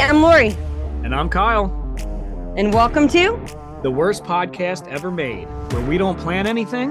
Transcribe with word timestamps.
I'm 0.00 0.22
Lori, 0.22 0.56
And 1.04 1.14
I'm 1.14 1.28
Kyle, 1.28 1.64
and 2.56 2.72
welcome 2.72 3.08
to 3.08 3.38
the 3.82 3.90
worst 3.90 4.22
podcast 4.24 4.86
ever 4.88 5.10
made, 5.10 5.46
where 5.72 5.84
we 5.84 5.98
don't 5.98 6.18
plan 6.18 6.46
anything. 6.46 6.90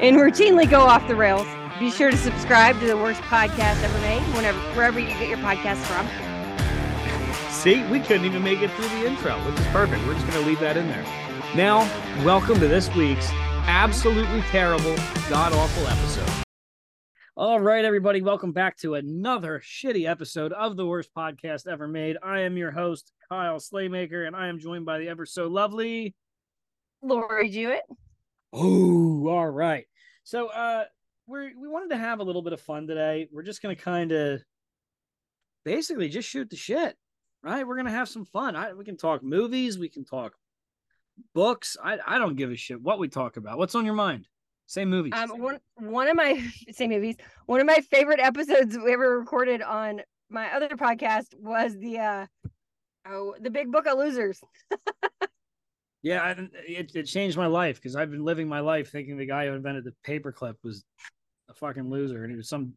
and 0.00 0.16
routinely 0.16 0.68
go 0.68 0.80
off 0.80 1.06
the 1.06 1.14
rails. 1.14 1.46
Be 1.78 1.90
sure 1.90 2.10
to 2.10 2.16
subscribe 2.16 2.78
to 2.80 2.86
the 2.86 2.96
worst 2.96 3.20
podcast 3.22 3.82
ever 3.82 3.98
made, 4.00 4.22
whenever 4.34 4.58
wherever 4.74 4.98
you 4.98 5.08
get 5.08 5.28
your 5.28 5.38
podcast 5.38 5.76
from. 5.84 6.06
See, 7.50 7.82
we 7.90 8.00
couldn't 8.00 8.24
even 8.24 8.42
make 8.42 8.60
it 8.62 8.70
through 8.72 8.88
the 8.88 9.06
intro, 9.06 9.36
which 9.46 9.58
is 9.60 9.66
perfect. 9.68 10.04
We're 10.06 10.14
just 10.14 10.26
going 10.26 10.42
to 10.42 10.46
leave 10.48 10.60
that 10.60 10.76
in 10.76 10.88
there. 10.88 11.04
Now, 11.54 11.80
welcome 12.24 12.58
to 12.60 12.68
this 12.68 12.92
week's 12.94 13.28
absolutely 13.66 14.40
terrible, 14.50 14.96
god 15.28 15.52
awful 15.52 15.86
episode. 15.88 16.30
All 17.34 17.58
right, 17.58 17.82
everybody, 17.82 18.20
welcome 18.20 18.52
back 18.52 18.76
to 18.80 18.94
another 18.94 19.58
shitty 19.64 20.06
episode 20.06 20.52
of 20.52 20.76
the 20.76 20.84
worst 20.84 21.08
podcast 21.16 21.66
ever 21.66 21.88
made. 21.88 22.18
I 22.22 22.40
am 22.40 22.58
your 22.58 22.70
host, 22.70 23.10
Kyle 23.26 23.56
Slaymaker, 23.56 24.26
and 24.26 24.36
I 24.36 24.48
am 24.48 24.58
joined 24.58 24.84
by 24.84 24.98
the 24.98 25.08
ever 25.08 25.24
so 25.24 25.48
lovely. 25.48 26.14
Lori 27.00 27.48
Jewett. 27.48 27.84
Oh, 28.52 29.28
all 29.28 29.48
right. 29.48 29.86
So, 30.24 30.48
uh, 30.48 30.84
we're 31.26 31.58
we 31.58 31.68
wanted 31.68 31.94
to 31.94 31.96
have 31.96 32.20
a 32.20 32.22
little 32.22 32.42
bit 32.42 32.52
of 32.52 32.60
fun 32.60 32.86
today. 32.86 33.30
We're 33.32 33.44
just 33.44 33.62
gonna 33.62 33.76
kind 33.76 34.12
of 34.12 34.42
basically 35.64 36.10
just 36.10 36.28
shoot 36.28 36.50
the 36.50 36.56
shit, 36.56 36.94
right? 37.42 37.66
We're 37.66 37.76
gonna 37.76 37.92
have 37.92 38.10
some 38.10 38.26
fun. 38.26 38.56
I, 38.56 38.74
we 38.74 38.84
can 38.84 38.98
talk 38.98 39.22
movies, 39.22 39.78
we 39.78 39.88
can 39.88 40.04
talk 40.04 40.34
books. 41.34 41.78
I 41.82 41.96
I 42.06 42.18
don't 42.18 42.36
give 42.36 42.50
a 42.50 42.56
shit 42.56 42.82
what 42.82 42.98
we 42.98 43.08
talk 43.08 43.38
about. 43.38 43.56
What's 43.56 43.74
on 43.74 43.86
your 43.86 43.94
mind? 43.94 44.28
Say 44.66 44.84
movies. 44.84 45.12
Um, 45.14 45.40
one 45.40 45.58
one 45.76 46.08
of 46.08 46.16
my 46.16 46.42
say 46.70 46.88
movies. 46.88 47.16
One 47.46 47.60
of 47.60 47.66
my 47.66 47.80
favorite 47.90 48.20
episodes 48.20 48.76
we 48.84 48.92
ever 48.92 49.18
recorded 49.18 49.62
on 49.62 50.02
my 50.30 50.52
other 50.54 50.70
podcast 50.70 51.34
was 51.38 51.76
the 51.78 51.98
uh 51.98 52.26
oh 53.06 53.34
the 53.40 53.50
Big 53.50 53.70
Book 53.70 53.86
of 53.86 53.98
Losers. 53.98 54.40
yeah, 56.02 56.22
I, 56.22 56.48
it 56.66 56.94
it 56.94 57.04
changed 57.04 57.36
my 57.36 57.46
life 57.46 57.76
because 57.76 57.96
I've 57.96 58.10
been 58.10 58.24
living 58.24 58.48
my 58.48 58.60
life 58.60 58.90
thinking 58.90 59.16
the 59.16 59.26
guy 59.26 59.46
who 59.46 59.52
invented 59.52 59.84
the 59.84 59.94
paperclip 60.06 60.54
was 60.62 60.84
a 61.50 61.54
fucking 61.54 61.90
loser, 61.90 62.22
and 62.22 62.30
he 62.30 62.36
was 62.36 62.48
some 62.48 62.72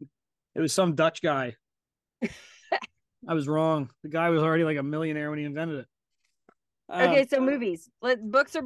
it 0.56 0.62
was 0.62 0.74
some 0.74 0.96
Dutch 0.96 1.22
guy. 1.22 1.56
I 3.28 3.34
was 3.34 3.48
wrong. 3.48 3.90
The 4.04 4.10
guy 4.10 4.30
was 4.30 4.44
already 4.44 4.64
like 4.64 4.78
a 4.78 4.84
millionaire 4.84 5.30
when 5.30 5.40
he 5.40 5.46
invented 5.46 5.80
it. 5.80 5.88
Um, 6.90 7.10
Okay, 7.10 7.28
so 7.28 7.40
movies. 7.40 7.90
Let 8.02 8.30
books 8.30 8.56
are 8.56 8.64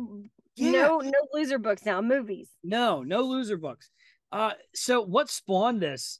Yeah. 0.56 0.72
no 0.72 1.00
no 1.00 1.20
loser 1.34 1.60
books 1.60 1.86
now. 1.86 2.02
Movies. 2.02 2.50
No, 2.64 3.04
no 3.04 3.22
loser 3.22 3.58
books. 3.58 3.90
Uh, 4.32 4.52
so 4.76 5.02
what 5.02 5.30
spawned 5.30 5.82
this, 5.82 6.20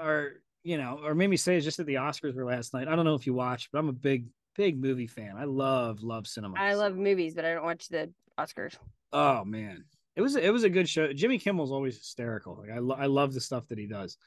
or 0.00 0.34
you 0.62 0.78
know, 0.78 1.00
or 1.04 1.14
made 1.14 1.30
me 1.30 1.36
say 1.36 1.56
is 1.56 1.64
just 1.64 1.76
that 1.78 1.86
the 1.86 1.94
Oscars 1.94 2.34
were 2.34 2.44
last 2.44 2.74
night. 2.74 2.88
I 2.88 2.96
don't 2.96 3.04
know 3.04 3.14
if 3.14 3.26
you 3.26 3.34
watched, 3.34 3.70
but 3.72 3.78
I'm 3.78 3.88
a 3.88 3.92
big, 3.92 4.26
big 4.56 4.80
movie 4.80 5.06
fan. 5.06 5.34
I 5.38 5.44
love, 5.44 6.02
love 6.02 6.26
cinema. 6.26 6.58
I 6.58 6.74
love 6.74 6.96
movies, 6.96 7.34
but 7.34 7.44
I 7.44 7.54
don't 7.54 7.64
watch 7.64 7.88
the 7.88 8.12
Oscars. 8.38 8.74
Oh 9.12 9.44
man, 9.44 9.84
it 10.16 10.22
was 10.22 10.36
it 10.36 10.52
was 10.52 10.64
a 10.64 10.70
good 10.70 10.88
show. 10.88 11.12
Jimmy 11.12 11.38
Kimmel's 11.38 11.72
always 11.72 11.96
hysterical. 11.98 12.58
Like 12.60 12.76
I, 12.76 12.78
lo- 12.78 12.96
I 12.98 13.06
love 13.06 13.32
the 13.32 13.40
stuff 13.40 13.66
that 13.68 13.78
he 13.78 13.86
does. 13.86 14.18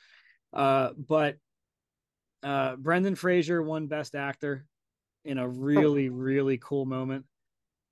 Uh, 0.51 0.91
but 0.97 1.37
uh, 2.43 2.75
Brendan 2.77 3.15
Fraser 3.15 3.61
won 3.61 3.87
Best 3.87 4.15
Actor 4.15 4.65
in 5.25 5.37
a 5.37 5.47
really, 5.47 6.09
really 6.09 6.57
cool 6.57 6.85
moment. 6.85 7.25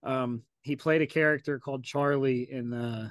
Um, 0.04 0.42
he 0.68 0.76
played 0.76 1.02
a 1.02 1.08
character 1.08 1.60
called 1.60 1.84
Charlie 1.84 2.52
in 2.52 2.70
the 2.70 3.10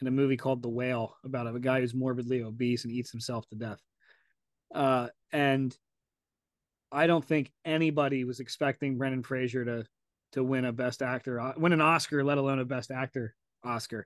in 0.00 0.06
a 0.06 0.10
movie 0.10 0.36
called 0.36 0.62
The 0.62 0.68
Whale 0.68 1.16
about 1.24 1.52
a 1.52 1.58
guy 1.58 1.80
who's 1.80 1.94
morbidly 1.94 2.42
obese 2.42 2.84
and 2.84 2.92
eats 2.92 3.10
himself 3.10 3.48
to 3.48 3.56
death. 3.56 3.80
Uh, 4.74 5.08
and 5.32 5.76
I 6.92 7.06
don't 7.06 7.24
think 7.24 7.50
anybody 7.64 8.24
was 8.24 8.40
expecting 8.40 8.98
Brendan 8.98 9.22
Fraser 9.22 9.64
to 9.64 9.86
to 10.32 10.44
win 10.44 10.66
a 10.66 10.72
Best 10.72 11.00
Actor, 11.00 11.40
uh, 11.40 11.52
win 11.56 11.72
an 11.72 11.80
Oscar, 11.80 12.22
let 12.22 12.36
alone 12.36 12.58
a 12.58 12.64
Best 12.66 12.90
Actor 12.90 13.34
Oscar. 13.64 14.04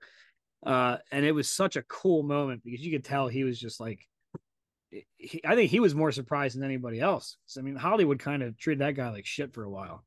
Uh, 0.65 0.99
and 1.11 1.25
it 1.25 1.33
was 1.33 1.49
such 1.49 1.75
a 1.75 1.83
cool 1.83 2.23
moment 2.23 2.63
because 2.65 2.81
you 2.81 2.93
could 2.93 3.05
tell 3.05 3.27
he 3.27 3.43
was 3.43 3.59
just 3.59 3.81
like, 3.81 3.99
he, 5.17 5.41
I 5.45 5.57
think 5.57 5.73
he 5.73 5.81
was 5.81 5.97
more 5.97 6.13
surprised 6.13 6.57
than 6.57 6.63
anybody 6.63 7.01
else. 7.01 7.37
So, 7.47 7.61
I 7.61 7.65
mean, 7.65 7.75
Hollywood 7.75 8.21
kind 8.21 8.45
of 8.45 8.57
treated 8.57 8.83
that 8.83 8.95
guy 8.95 9.11
like 9.11 9.27
shit 9.27 9.53
for 9.53 9.65
a 9.65 9.71
while. 9.71 10.05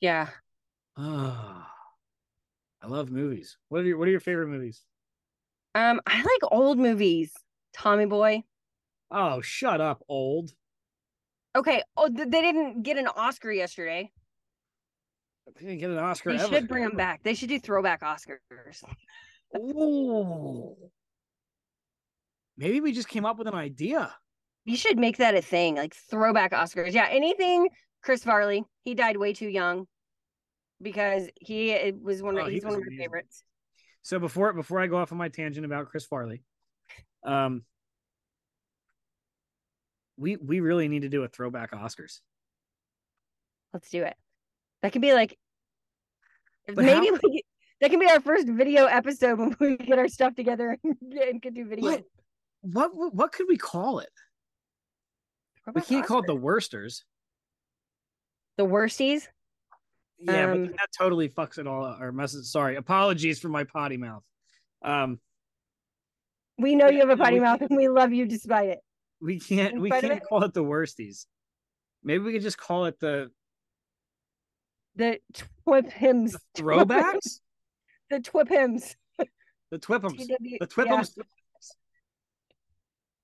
Yeah. 0.00 0.28
Ah, 0.96 1.70
I 2.84 2.86
love 2.86 3.10
movies. 3.10 3.56
What 3.70 3.80
are 3.80 3.84
your 3.84 3.96
What 3.98 4.08
are 4.08 4.10
your 4.10 4.20
favorite 4.20 4.48
movies? 4.48 4.82
Um, 5.74 6.00
I 6.06 6.18
like 6.18 6.52
old 6.52 6.78
movies. 6.78 7.32
Tommy 7.72 8.04
Boy. 8.06 8.42
Oh, 9.10 9.40
shut 9.40 9.80
up, 9.80 10.02
old. 10.08 10.50
Okay. 11.56 11.82
Oh, 11.96 12.08
th- 12.08 12.28
they 12.28 12.42
didn't 12.42 12.82
get 12.82 12.98
an 12.98 13.06
Oscar 13.06 13.50
yesterday. 13.50 14.12
They 15.56 15.66
didn't 15.66 15.78
get 15.78 15.90
an 15.90 15.98
Oscar 15.98 16.32
They 16.36 16.42
ever. 16.42 16.54
should 16.54 16.68
bring 16.68 16.84
them 16.84 16.96
back. 16.96 17.22
They 17.22 17.34
should 17.34 17.48
do 17.48 17.58
throwback 17.58 18.02
Oscars. 18.02 18.38
Ooh. 19.56 20.76
Maybe 22.56 22.80
we 22.80 22.92
just 22.92 23.08
came 23.08 23.24
up 23.24 23.38
with 23.38 23.48
an 23.48 23.54
idea. 23.54 24.14
You 24.64 24.76
should 24.76 24.98
make 24.98 25.18
that 25.18 25.34
a 25.34 25.42
thing, 25.42 25.76
like 25.76 25.94
throwback 25.94 26.52
Oscars. 26.52 26.92
Yeah, 26.92 27.08
anything. 27.10 27.68
Chris 28.02 28.22
Farley. 28.24 28.64
He 28.84 28.94
died 28.94 29.16
way 29.16 29.32
too 29.32 29.48
young 29.48 29.86
because 30.84 31.28
he 31.40 31.70
it 31.72 32.00
was 32.00 32.22
one 32.22 32.36
of 32.38 32.44
Oh, 32.44 32.46
he 32.46 32.54
he's 32.54 32.62
one 32.64 32.74
was 32.74 32.78
of 32.78 32.82
my 32.82 32.86
amazing. 32.88 33.04
favorites. 33.04 33.42
So 34.02 34.18
before 34.20 34.52
before 34.52 34.78
I 34.80 34.86
go 34.86 34.98
off 34.98 35.10
on 35.10 35.18
my 35.18 35.28
tangent 35.28 35.64
about 35.66 35.88
Chris 35.88 36.04
Farley, 36.06 36.42
um, 37.24 37.64
we 40.16 40.36
we 40.36 40.60
really 40.60 40.86
need 40.88 41.02
to 41.02 41.08
do 41.08 41.24
a 41.24 41.28
throwback 41.28 41.72
Oscars. 41.72 42.20
Let's 43.72 43.90
do 43.90 44.04
it. 44.04 44.14
That 44.82 44.92
could 44.92 45.02
be 45.02 45.14
like 45.14 45.36
But 46.66 46.76
maybe 46.84 47.08
how- 47.08 47.18
we, 47.24 47.42
that 47.80 47.90
can 47.90 47.98
be 47.98 48.06
our 48.08 48.20
first 48.20 48.46
video 48.46 48.84
episode 48.84 49.38
when 49.38 49.56
we 49.58 49.76
get 49.76 49.98
our 49.98 50.06
stuff 50.08 50.34
together 50.36 50.78
and, 50.84 51.12
and 51.12 51.42
could 51.42 51.54
do 51.54 51.66
video. 51.66 51.90
What, 51.90 52.04
what 52.60 52.94
what 52.94 53.14
what 53.14 53.32
could 53.32 53.46
we 53.48 53.56
call 53.56 53.98
it? 53.98 54.10
We 55.74 55.80
can't 55.80 56.06
call 56.06 56.20
it 56.20 56.26
the 56.26 56.36
worsters. 56.36 57.04
the 58.58 58.66
worsties. 58.66 59.26
Yeah, 60.26 60.52
Um, 60.52 60.66
but 60.66 60.76
that 60.76 60.88
totally 60.96 61.28
fucks 61.28 61.58
it 61.58 61.66
all 61.66 61.84
up. 61.84 62.00
Or 62.00 62.12
messes. 62.12 62.50
Sorry, 62.50 62.76
apologies 62.76 63.38
for 63.38 63.48
my 63.48 63.64
potty 63.64 63.96
mouth. 63.96 64.22
Um, 64.82 65.20
We 66.58 66.74
know 66.74 66.88
you 66.88 67.00
have 67.00 67.10
a 67.10 67.16
potty 67.16 67.34
we 67.34 67.40
mouth 67.40 67.60
and 67.62 67.76
we 67.76 67.88
love 67.88 68.12
you 68.12 68.26
despite 68.26 68.68
it. 68.70 68.78
we 69.20 69.38
can't 69.40 69.74
In 69.74 69.80
we 69.80 69.90
can't 69.90 70.04
it? 70.04 70.22
call 70.28 70.42
it 70.44 70.54
the 70.54 70.62
worsties. 70.64 71.26
Maybe 72.02 72.22
we 72.24 72.32
could 72.32 72.42
just 72.42 72.58
call 72.58 72.84
it 72.86 72.98
the 73.00 73.30
The 74.96 75.18
twip 75.64 75.90
hymns. 75.90 76.36
throwbacks, 76.56 77.40
The 78.10 78.20
twip 78.20 78.48
hymns. 78.48 78.94
the 79.70 79.78
twippums. 79.78 80.18
TW 80.18 80.26
The 80.28 80.36
yeah. 80.40 80.58
Twippums. 80.66 81.18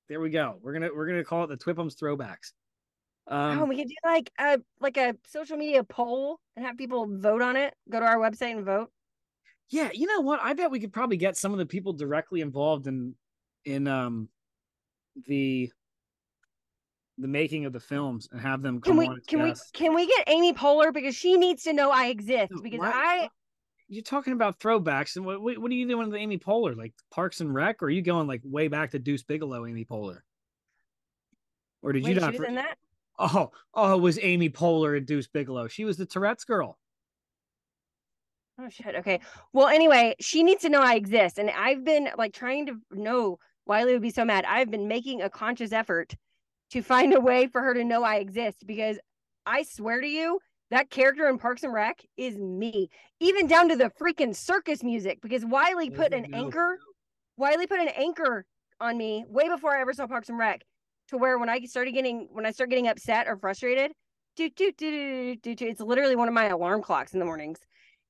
There 0.09 0.21
we 0.21 0.31
go. 0.31 0.59
We're 0.61 0.72
gonna 0.72 0.88
we're 0.94 1.06
gonna 1.06 1.22
call 1.25 1.44
it 1.44 1.47
the 1.49 1.56
Twippums 1.56 1.94
throwbacks. 1.97 2.53
Um, 3.30 3.60
oh, 3.60 3.64
we 3.64 3.76
could 3.76 3.88
do 3.88 3.94
like 4.04 4.30
a 4.41 4.58
like 4.80 4.96
a 4.96 5.14
social 5.28 5.56
media 5.56 5.84
poll 5.84 6.41
and 6.56 6.66
have 6.66 6.76
people 6.76 7.06
vote 7.08 7.41
on 7.41 7.54
it. 7.54 7.72
Go 7.88 8.00
to 8.00 8.06
our 8.06 8.18
website 8.18 8.56
and 8.56 8.64
vote. 8.64 8.91
yeah, 9.68 9.88
you 9.94 10.08
know 10.08 10.20
what? 10.20 10.41
I 10.42 10.52
bet 10.52 10.72
we 10.72 10.80
could 10.80 10.92
probably 10.92 11.16
get 11.16 11.36
some 11.36 11.52
of 11.52 11.58
the 11.58 11.66
people 11.66 11.92
directly 11.92 12.40
involved 12.40 12.88
in 12.88 13.14
in 13.64 13.86
um 13.86 14.28
the 15.26 15.70
the 17.19 17.28
making 17.28 17.66
of 17.66 17.72
the 17.72 17.78
films 17.78 18.28
and 18.32 18.40
have 18.40 18.62
them 18.62 18.80
come 18.80 18.98
Can 18.98 19.08
we 19.08 19.20
can 19.28 19.42
we 19.42 19.54
can 19.72 19.94
we 19.94 20.06
get 20.06 20.28
Amy 20.28 20.52
Poehler 20.52 20.92
because 20.92 21.14
she 21.14 21.36
needs 21.36 21.62
to 21.64 21.72
know 21.72 21.90
I 21.90 22.06
exist 22.06 22.52
because 22.62 22.80
what? 22.80 22.92
I 22.92 23.28
You're 23.88 24.02
talking 24.02 24.32
about 24.32 24.58
throwbacks, 24.58 25.14
and 25.14 25.24
what 25.24 25.40
what 25.40 25.70
are 25.70 25.74
you 25.74 25.86
doing 25.86 26.10
with 26.10 26.19
Amy 26.19 26.38
Poehler? 26.38 26.76
Like 26.76 26.94
Parks 27.12 27.40
and 27.40 27.54
Rec, 27.54 27.80
or 27.80 27.86
are 27.86 27.90
you 27.90 28.02
going 28.02 28.26
like 28.26 28.40
way 28.42 28.66
back 28.66 28.90
to 28.90 28.98
Deuce 28.98 29.22
Bigalow, 29.22 29.69
Amy 29.70 29.84
Poehler? 29.84 30.19
Or 31.82 31.92
did 31.92 32.02
wait, 32.02 32.14
you 32.14 32.20
not? 32.20 32.34
for- 32.34 32.46
that. 32.50 32.76
Oh, 33.22 33.50
oh, 33.75 33.94
it 33.94 34.00
was 34.00 34.19
Amy 34.22 34.48
Poehler 34.48 34.97
and 34.97 35.06
Deuce 35.06 35.28
Bigalow. 35.28 35.69
She 35.69 35.84
was 35.84 35.99
the 35.99 36.06
Tourette's 36.06 36.44
girl. 36.44 36.78
Oh 38.58 38.69
shit. 38.70 38.94
Okay. 38.96 39.20
Well, 39.52 39.69
anyway, 39.69 40.14
she 40.20 40.43
needs 40.43 40.62
to 40.62 40.70
know 40.70 40.81
I 40.81 40.94
exist, 40.94 41.38
and 41.38 41.50
I've 41.50 41.84
been 41.84 42.08
like 42.17 42.32
trying 42.32 42.67
to 42.67 42.76
know. 42.90 43.38
Wiley 43.67 43.93
would 43.93 44.02
be 44.02 44.11
so 44.11 44.25
mad. 44.25 44.44
I've 44.46 44.70
been 44.70 44.88
making 44.88 45.22
a 45.22 45.31
conscious 45.31 45.70
effort 45.70 46.14
to 46.70 46.82
find 46.82 47.12
a 47.14 47.20
way 47.20 47.46
for 47.46 47.61
her 47.61 47.75
to 47.75 47.84
know 47.84 48.02
I 48.02 48.17
exist 48.17 48.67
because 48.67 48.99
I 49.44 49.62
swear 49.62 50.00
to 50.00 50.08
you, 50.08 50.40
that 50.70 50.90
character 50.90 51.28
in 51.28 51.38
Parks 51.38 51.62
and 51.62 51.72
Rec 51.72 52.00
is 52.17 52.37
me, 52.37 52.88
even 53.20 53.46
down 53.46 53.69
to 53.69 53.76
the 53.76 53.90
freaking 54.00 54.34
circus 54.34 54.82
music. 54.82 55.20
Because 55.20 55.44
Wiley 55.44 55.90
put 55.90 56.14
an 56.14 56.25
mm-hmm. 56.25 56.34
anchor. 56.34 56.78
Wiley 57.37 57.67
put 57.67 57.81
an 57.81 57.88
anchor 57.88 58.46
on 58.81 58.96
me 58.96 59.25
way 59.28 59.49
before 59.49 59.76
I 59.76 59.81
ever 59.82 59.93
saw 59.93 60.06
Parks 60.06 60.28
and 60.28 60.38
Rec, 60.38 60.62
to 61.10 61.18
where 61.18 61.38
when 61.38 61.48
I 61.48 61.60
started 61.64 61.92
getting 61.92 62.28
when 62.32 62.46
I 62.46 62.50
start 62.50 62.70
getting 62.70 62.88
upset 62.88 63.28
or 63.28 63.36
frustrated, 63.36 63.92
do 64.36 64.48
do 64.50 64.72
do 64.76 65.36
do 65.36 65.54
do. 65.54 65.66
It's 65.66 65.80
literally 65.80 66.16
one 66.16 66.28
of 66.28 66.34
my 66.34 66.46
alarm 66.46 66.82
clocks 66.82 67.12
in 67.12 67.18
the 67.18 67.24
mornings. 67.26 67.58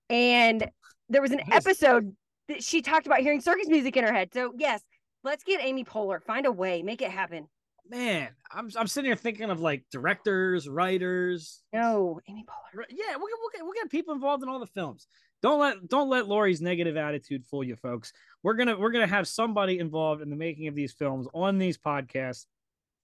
And 0.09 0.69
there 1.09 1.23
was 1.23 1.33
an 1.33 1.41
Nice. 1.49 1.67
episode 1.67 2.15
that 2.49 2.63
she 2.63 2.83
talked 2.83 3.07
about 3.07 3.21
hearing 3.21 3.41
circus 3.41 3.69
music 3.69 3.97
in 3.97 4.05
her 4.05 4.13
head. 4.13 4.33
So 4.33 4.53
yes, 4.57 4.83
let's 5.25 5.45
get 5.45 5.61
Amy 5.63 5.85
Poehler. 5.85 6.23
Find 6.23 6.47
a 6.47 6.53
way, 6.53 6.83
make 6.83 7.03
it 7.03 7.11
happen. 7.11 7.49
man, 7.89 8.29
I'm 8.53 8.71
I'm 8.77 8.87
sitting 8.87 9.09
here 9.09 9.17
thinking 9.17 9.51
of 9.51 9.61
like 9.61 9.85
directors, 9.91 10.69
writers. 10.69 11.63
No, 11.73 12.21
Amy 12.29 12.45
Poehler. 12.45 12.85
Yeah, 12.91 13.17
we'll 13.17 13.27
get, 13.29 13.37
we'll 13.41 13.51
get 13.53 13.63
we'll 13.65 13.73
get 13.75 13.91
people 13.91 14.15
involved 14.15 14.43
in 14.43 14.49
all 14.49 14.59
the 14.61 14.67
films. 14.67 15.07
Don't 15.43 15.59
let 15.59 15.89
don't 15.89 16.11
let 16.11 16.29
Lori's 16.29 16.61
negative 16.61 16.97
attitude 16.99 17.47
fool 17.47 17.65
you, 17.65 17.75
folks. 17.77 18.13
We're 18.43 18.55
gonna 18.55 18.79
we're 18.79 18.93
gonna 18.93 19.07
have 19.07 19.27
somebody 19.27 19.79
involved 19.79 20.21
in 20.23 20.29
the 20.29 20.37
making 20.37 20.69
of 20.69 20.75
these 20.75 20.93
films 20.93 21.27
on 21.33 21.57
these 21.59 21.79
podcasts 21.79 22.45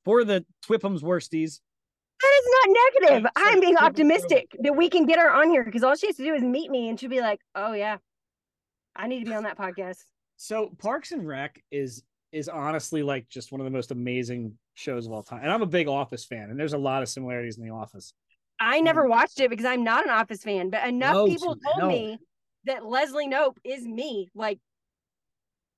for 0.06 0.24
the 0.24 0.46
Twipham's 0.64 1.02
worsties. 1.02 1.60
That 2.22 2.32
is 2.40 2.48
not 2.48 2.78
negative. 3.10 3.30
I'm 3.36 3.60
being 3.60 3.76
optimistic 3.76 4.56
that 4.60 4.74
we 4.74 4.88
can 4.88 5.04
get 5.04 5.18
her 5.18 5.30
on 5.30 5.50
here 5.50 5.64
because 5.64 5.82
all 5.82 5.94
she 5.96 6.06
has 6.06 6.16
to 6.16 6.24
do 6.24 6.32
is 6.32 6.42
meet 6.42 6.70
me 6.70 6.88
and 6.88 6.98
she'll 6.98 7.10
be 7.10 7.20
like, 7.20 7.40
"Oh 7.54 7.74
yeah, 7.74 7.98
I 8.94 9.08
need 9.08 9.18
to 9.18 9.26
be 9.26 9.34
on 9.34 9.42
that 9.42 9.58
podcast." 9.58 9.98
So 10.38 10.70
Parks 10.78 11.12
and 11.12 11.26
Rec 11.26 11.62
is 11.70 12.04
is 12.32 12.48
honestly 12.48 13.02
like 13.02 13.28
just 13.28 13.52
one 13.52 13.60
of 13.60 13.66
the 13.66 13.70
most 13.70 13.90
amazing 13.90 14.56
shows 14.74 15.06
of 15.06 15.12
all 15.12 15.22
time. 15.22 15.40
And 15.42 15.50
I'm 15.50 15.62
a 15.62 15.66
big 15.66 15.88
Office 15.88 16.24
fan, 16.24 16.48
and 16.48 16.58
there's 16.58 16.72
a 16.72 16.78
lot 16.78 17.02
of 17.02 17.08
similarities 17.10 17.58
in 17.58 17.64
The 17.64 17.74
Office. 17.74 18.14
I 18.58 18.80
never 18.80 19.04
um, 19.04 19.10
watched 19.10 19.40
it 19.40 19.50
because 19.50 19.66
I'm 19.66 19.84
not 19.84 20.04
an 20.04 20.10
Office 20.10 20.42
fan, 20.42 20.70
but 20.70 20.86
enough 20.88 21.14
no, 21.14 21.26
people 21.26 21.56
told 21.56 21.78
no. 21.78 21.88
me 21.88 22.18
that 22.64 22.86
Leslie 22.86 23.28
Knope 23.28 23.58
is 23.64 23.84
me. 23.86 24.30
Like, 24.34 24.58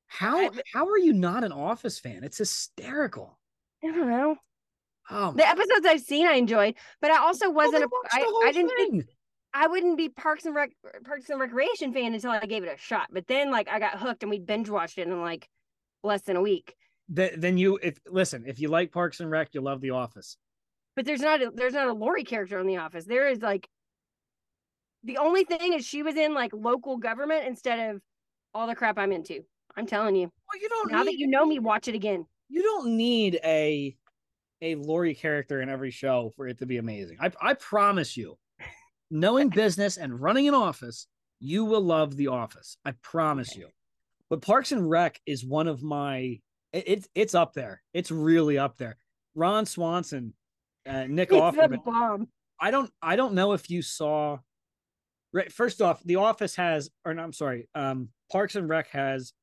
how 0.07 0.39
I, 0.39 0.51
how 0.73 0.87
are 0.89 0.99
you 0.99 1.13
not 1.13 1.43
an 1.43 1.53
Office 1.53 1.99
fan? 1.99 2.23
It's 2.23 2.39
hysterical. 2.39 3.38
I 3.83 3.87
don't 3.89 4.09
know. 4.09 4.37
Oh, 5.11 5.33
the 5.33 5.49
episodes 5.49 5.87
I've 5.87 6.03
seen, 6.03 6.27
I 6.27 6.35
enjoyed, 6.35 6.75
but 7.01 7.11
I 7.11 7.19
also 7.19 7.51
wasn't 7.51 7.85
a. 7.85 7.89
I, 8.13 8.43
I 8.47 8.53
didn't 8.53 8.71
think 8.77 9.05
I 9.55 9.67
wouldn't 9.67 9.97
be 9.97 10.09
Parks 10.09 10.45
and 10.45 10.55
Rec 10.55 10.71
Parks 11.05 11.31
and 11.31 11.41
Recreation 11.41 11.93
fan 11.93 12.15
until 12.15 12.31
I 12.31 12.45
gave 12.47 12.63
it 12.63 12.73
a 12.73 12.77
shot. 12.77 13.09
But 13.11 13.27
then, 13.27 13.51
like, 13.51 13.69
I 13.69 13.79
got 13.79 13.99
hooked 13.99 14.23
and 14.23 14.31
we 14.31 14.39
binge 14.39 14.69
watched 14.69 14.99
it 14.99 15.09
in 15.09 15.21
like 15.21 15.49
less 16.03 16.23
than 16.23 16.37
a 16.37 16.43
week. 16.43 16.75
then 17.09 17.57
you, 17.57 17.79
if 17.83 17.99
listen, 18.07 18.45
if 18.47 18.61
you 18.61 18.69
like 18.69 18.93
Parks 18.93 19.21
and 19.21 19.31
Rec, 19.31 19.49
you 19.53 19.61
love 19.61 19.81
The 19.81 19.91
Office. 19.91 20.37
But 20.95 21.07
there's 21.07 21.21
not 21.21 21.41
a, 21.41 21.51
there's 21.55 21.73
not 21.73 21.89
a 21.89 21.93
Lori 21.93 22.25
character 22.25 22.59
in 22.59 22.67
The 22.67 22.77
Office. 22.77 23.05
There 23.05 23.29
is 23.29 23.41
like 23.41 23.69
the 25.05 25.17
only 25.17 25.45
thing 25.45 25.73
is 25.73 25.87
she 25.87 26.03
was 26.03 26.17
in 26.17 26.35
like 26.35 26.53
local 26.53 26.99
government 26.99 27.47
instead 27.47 27.91
of 27.91 28.03
all 28.53 28.67
the 28.67 28.75
crap 28.75 28.99
I'm 28.99 29.13
into. 29.13 29.41
I'm 29.77 29.87
telling 29.87 30.17
you. 30.17 30.31
Well, 30.53 30.61
you 30.61 30.69
don't 30.69 30.93
now 30.93 31.03
need, 31.03 31.07
that 31.07 31.19
you 31.19 31.27
know 31.27 31.47
me, 31.47 31.59
watch 31.59 31.89
it 31.89 31.95
again. 31.95 32.27
You 32.49 32.63
don't 32.63 32.97
need 32.97 33.41
a 33.45 33.97
a 34.61 34.75
Lori 34.75 35.15
character 35.15 35.61
in 35.61 35.69
every 35.69 35.91
show 35.91 36.33
for 36.37 36.49
it 36.49 36.59
to 36.59 36.67
be 36.67 36.79
amazing. 36.79 37.19
I 37.21 37.31
I 37.41 37.55
promise 37.55 38.17
you, 38.17 38.39
knowing 39.11 39.49
business 39.49 39.97
and 39.97 40.21
running 40.21 40.49
an 40.49 40.55
office, 40.55 41.07
you 41.41 41.65
will 41.65 41.81
love 41.83 42.17
The 42.17 42.29
Office. 42.29 42.77
I 42.85 42.93
promise 43.03 43.51
okay. 43.53 43.61
you. 43.61 43.69
But 44.31 44.43
Parks 44.43 44.73
and 44.73 44.89
Rec 44.89 45.21
is 45.27 45.45
one 45.45 45.69
of 45.69 45.83
my 45.83 46.41
it, 46.73 46.85
it's 46.87 47.09
it's 47.15 47.35
up 47.35 47.55
there. 47.55 47.83
It's 47.95 48.11
really 48.11 48.59
up 48.59 48.77
there. 48.77 48.97
Ron 49.35 49.67
Swanson, 49.67 50.35
uh, 50.87 51.05
Nick 51.05 51.31
it's 51.31 51.41
Offerman. 51.41 51.85
bomb. 51.85 52.29
I 52.61 52.71
don't 52.71 52.91
I 53.03 53.17
don't 53.17 53.35
know 53.35 53.53
if 53.53 53.71
you 53.71 53.83
saw. 53.83 54.39
Right, 55.31 55.53
first 55.53 55.83
off, 55.83 56.03
The 56.05 56.17
Office 56.17 56.57
has, 56.57 56.89
or 57.05 57.13
no, 57.13 57.23
I'm 57.23 57.35
sorry, 57.35 57.69
um, 57.75 58.09
Parks 58.33 58.57
and 58.57 58.67
Rec 58.67 58.89
has 58.89 59.35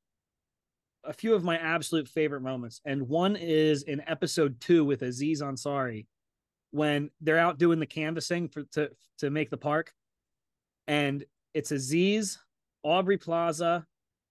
a 1.06 1.14
few 1.14 1.34
of 1.34 1.44
my 1.44 1.58
absolute 1.58 2.08
favorite 2.08 2.42
moments, 2.42 2.82
and 2.86 3.08
one 3.08 3.36
is 3.36 3.84
in 3.84 4.02
episode 4.08 4.60
two 4.60 4.84
with 4.86 5.02
Aziz 5.02 5.42
Ansari 5.42 6.08
when 6.72 7.10
they're 7.22 7.38
out 7.38 7.58
doing 7.58 7.80
the 7.80 7.86
canvassing 7.86 8.50
for 8.50 8.64
to 8.74 8.90
to 9.20 9.30
make 9.30 9.50
the 9.50 9.58
park, 9.58 9.94
and 10.88 11.24
it's 11.54 11.72
Aziz, 11.72 12.38
Aubrey 12.84 13.18
Plaza, 13.18 13.86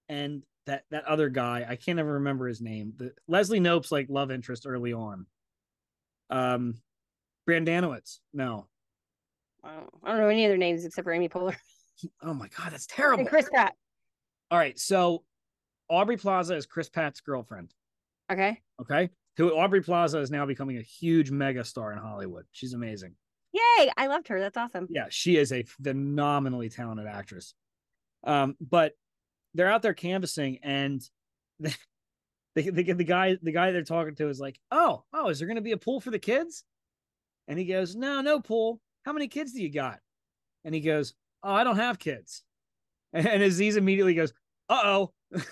and 0.09 0.45
that 0.67 0.85
that 0.91 1.05
other 1.05 1.29
guy. 1.29 1.67
I 1.69 1.77
can't 1.77 1.99
ever 1.99 2.15
remember 2.15 2.47
his 2.47 2.61
name. 2.61 2.93
The 2.97 3.13
Leslie 3.29 3.61
Knope's 3.61 3.93
like 3.93 4.07
love 4.09 4.31
interest 4.31 4.67
early 4.67 4.93
on. 4.93 5.27
Um, 6.31 6.75
Brendanawicz. 7.49 8.19
No, 8.33 8.67
I 9.63 9.81
don't 10.07 10.19
know 10.19 10.29
any 10.29 10.45
other 10.45 10.59
names 10.59 10.85
except 10.85 11.05
for 11.05 11.13
Amy 11.13 11.29
Poehler. 11.29 11.57
Oh 12.23 12.35
my 12.35 12.49
god, 12.49 12.73
that's 12.73 12.87
terrible. 12.87 13.21
And 13.21 13.29
Chris 13.29 13.49
Pratt. 13.49 13.75
All 14.51 14.59
right, 14.59 14.79
so 14.79 15.23
Aubrey 15.89 16.17
Plaza 16.17 16.57
is 16.57 16.67
Chris 16.67 16.89
Pratt's 16.89 17.21
girlfriend. 17.21 17.73
Okay. 18.31 18.61
Okay. 18.81 19.11
Who 19.37 19.57
Aubrey 19.57 19.83
Plaza 19.83 20.19
is 20.21 20.31
now 20.31 20.47
becoming 20.47 20.79
a 20.79 20.83
huge 20.83 21.31
mega 21.31 21.65
star 21.65 21.93
in 21.93 21.99
Hollywood. 21.99 22.45
She's 22.53 22.73
amazing. 22.73 23.15
Yay! 23.53 23.91
I 23.97 24.07
loved 24.07 24.29
her. 24.29 24.41
That's 24.41 24.57
awesome. 24.57 24.87
Yeah, 24.91 25.07
she 25.11 25.37
is 25.37 25.53
a 25.53 25.63
phenomenally 25.63 26.69
talented 26.69 27.07
actress. 27.07 27.55
Um, 28.25 28.57
but 28.61 28.95
they're 29.55 29.71
out 29.71 29.83
there 29.83 29.95
canvassing, 29.95 30.59
and 30.63 31.03
the, 31.61 31.77
the, 32.55 32.71
the, 32.71 32.93
the 32.93 33.05
guy 33.05 33.37
the 33.41 33.53
guy 33.53 33.71
they're 33.71 33.83
talking 33.83 34.15
to 34.17 34.29
is 34.29 34.41
like, 34.41 34.59
"Oh, 34.71 35.05
oh, 35.13 35.29
is 35.29 35.39
there 35.39 35.47
going 35.47 35.57
to 35.57 35.63
be 35.63 35.73
a 35.73 35.77
pool 35.77 36.01
for 36.01 36.11
the 36.11 36.19
kids?" 36.19 36.65
And 37.47 37.59
he 37.59 37.65
goes, 37.65 37.95
"No, 37.95 38.21
no 38.21 38.41
pool. 38.41 38.81
How 39.05 39.13
many 39.13 39.29
kids 39.29 39.53
do 39.53 39.63
you 39.63 39.71
got?" 39.71 40.01
And 40.65 40.75
he 40.75 40.81
goes, 40.81 41.15
"Oh, 41.43 41.53
I 41.53 41.63
don't 41.65 41.77
have 41.77 41.99
kids." 41.99 42.43
And, 43.13 43.27
and 43.29 43.43
Aziz 43.43 43.77
immediately 43.77 44.15
goes, 44.15 44.33
"Uh 44.69 44.81
oh." 44.85 45.13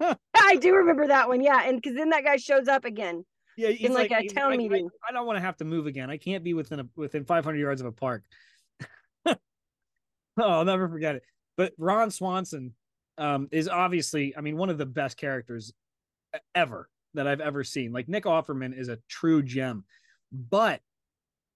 I 0.00 0.56
do 0.56 0.74
remember 0.74 1.06
that 1.08 1.28
one. 1.28 1.40
Yeah. 1.40 1.62
And 1.64 1.80
because 1.80 1.96
then 1.96 2.10
that 2.10 2.24
guy 2.24 2.36
shows 2.36 2.68
up 2.68 2.84
again. 2.84 3.24
Yeah. 3.56 3.68
In 3.68 3.94
like, 3.94 4.10
like 4.10 4.24
a 4.24 4.28
town 4.28 4.52
I, 4.52 4.56
meeting. 4.56 4.88
I, 5.04 5.10
I, 5.10 5.12
don't 5.12 5.26
want 5.26 5.36
to 5.36 5.40
have 5.40 5.56
to 5.58 5.64
move 5.64 5.86
again. 5.86 6.10
I 6.10 6.18
can't 6.18 6.44
be 6.44 6.54
within 6.54 6.80
a, 6.80 6.86
within 6.96 7.24
500 7.24 7.58
yards 7.58 7.80
of 7.80 7.86
a 7.86 7.92
park. 7.92 8.22
oh, 9.26 9.34
I'll 10.38 10.64
never 10.64 10.88
forget 10.88 11.16
it. 11.16 11.22
But 11.56 11.72
Ron 11.78 12.10
Swanson 12.10 12.74
um, 13.18 13.48
is 13.50 13.68
obviously, 13.68 14.36
I 14.36 14.42
mean, 14.42 14.56
one 14.56 14.68
of 14.68 14.78
the 14.78 14.86
best 14.86 15.16
characters 15.16 15.72
ever 16.54 16.88
that 17.14 17.26
I've 17.26 17.40
ever 17.40 17.64
seen. 17.64 17.92
Like 17.92 18.08
Nick 18.08 18.24
Offerman 18.24 18.78
is 18.78 18.88
a 18.88 18.98
true 19.08 19.42
gem. 19.42 19.84
But 20.32 20.80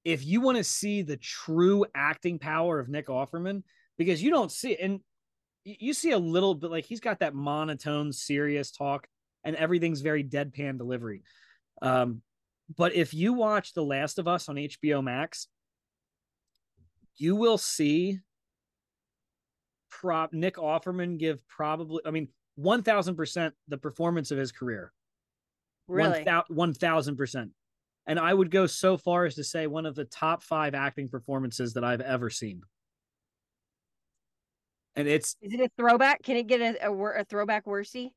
if 0.04 0.24
you 0.24 0.40
want 0.40 0.56
to 0.56 0.64
see 0.64 1.02
the 1.02 1.18
true 1.18 1.84
acting 1.94 2.38
power 2.38 2.78
of 2.78 2.88
Nick 2.88 3.08
Offerman, 3.08 3.62
because 3.98 4.22
you 4.22 4.30
don't 4.30 4.50
see 4.50 4.72
it, 4.72 4.80
and 4.80 5.00
you 5.64 5.94
see 5.94 6.12
a 6.12 6.18
little 6.18 6.54
bit 6.54 6.70
like 6.70 6.84
he's 6.84 7.00
got 7.00 7.20
that 7.20 7.34
monotone, 7.34 8.12
serious 8.12 8.70
talk, 8.70 9.06
and 9.44 9.56
everything's 9.56 10.00
very 10.00 10.24
deadpan 10.24 10.78
delivery. 10.78 11.22
Um, 11.82 12.22
but 12.76 12.94
if 12.94 13.12
you 13.12 13.32
watch 13.32 13.74
The 13.74 13.84
Last 13.84 14.18
of 14.18 14.28
Us 14.28 14.48
on 14.48 14.56
HBO 14.56 15.02
Max, 15.02 15.48
you 17.16 17.36
will 17.36 17.58
see 17.58 18.20
prop 19.90 20.32
Nick 20.32 20.56
Offerman 20.56 21.18
give 21.18 21.46
probably, 21.48 22.00
I 22.06 22.10
mean, 22.10 22.28
1000% 22.58 23.52
the 23.68 23.78
performance 23.78 24.30
of 24.30 24.38
his 24.38 24.52
career. 24.52 24.92
Really? 25.88 26.24
1000%. 26.50 27.50
And 28.06 28.18
I 28.18 28.32
would 28.32 28.50
go 28.50 28.66
so 28.66 28.96
far 28.96 29.24
as 29.24 29.34
to 29.34 29.44
say 29.44 29.66
one 29.66 29.86
of 29.86 29.94
the 29.94 30.04
top 30.04 30.42
five 30.42 30.74
acting 30.74 31.08
performances 31.08 31.74
that 31.74 31.84
I've 31.84 32.00
ever 32.00 32.30
seen 32.30 32.62
and 34.96 35.08
it's 35.08 35.36
is 35.40 35.52
it 35.54 35.60
a 35.60 35.70
throwback? 35.76 36.22
Can 36.22 36.36
it 36.36 36.46
get 36.46 36.60
a 36.60 36.88
a, 36.88 36.92
a 36.92 37.24
throwback 37.24 37.66
worsty? 37.66 38.12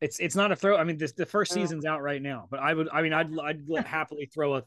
It's 0.00 0.18
it's 0.18 0.34
not 0.34 0.50
a 0.50 0.56
throw. 0.56 0.76
I 0.76 0.84
mean, 0.84 0.98
this 0.98 1.12
the 1.12 1.26
first 1.26 1.52
oh. 1.52 1.54
season's 1.54 1.84
out 1.84 2.02
right 2.02 2.20
now, 2.20 2.48
but 2.50 2.60
I 2.60 2.74
would. 2.74 2.88
I 2.92 3.02
mean, 3.02 3.12
I'd 3.12 3.30
I'd 3.38 3.62
happily 3.86 4.26
throw 4.26 4.56
a 4.56 4.62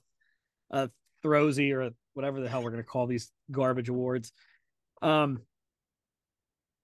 a 0.72 0.90
throwsy 1.22 1.74
or 1.74 1.82
a, 1.82 1.92
whatever 2.14 2.40
the 2.40 2.50
hell 2.50 2.64
we're 2.64 2.72
gonna 2.72 2.84
call 2.84 3.06
these 3.06 3.32
garbage 3.52 3.90
awards. 3.90 4.32
Um. 5.02 5.42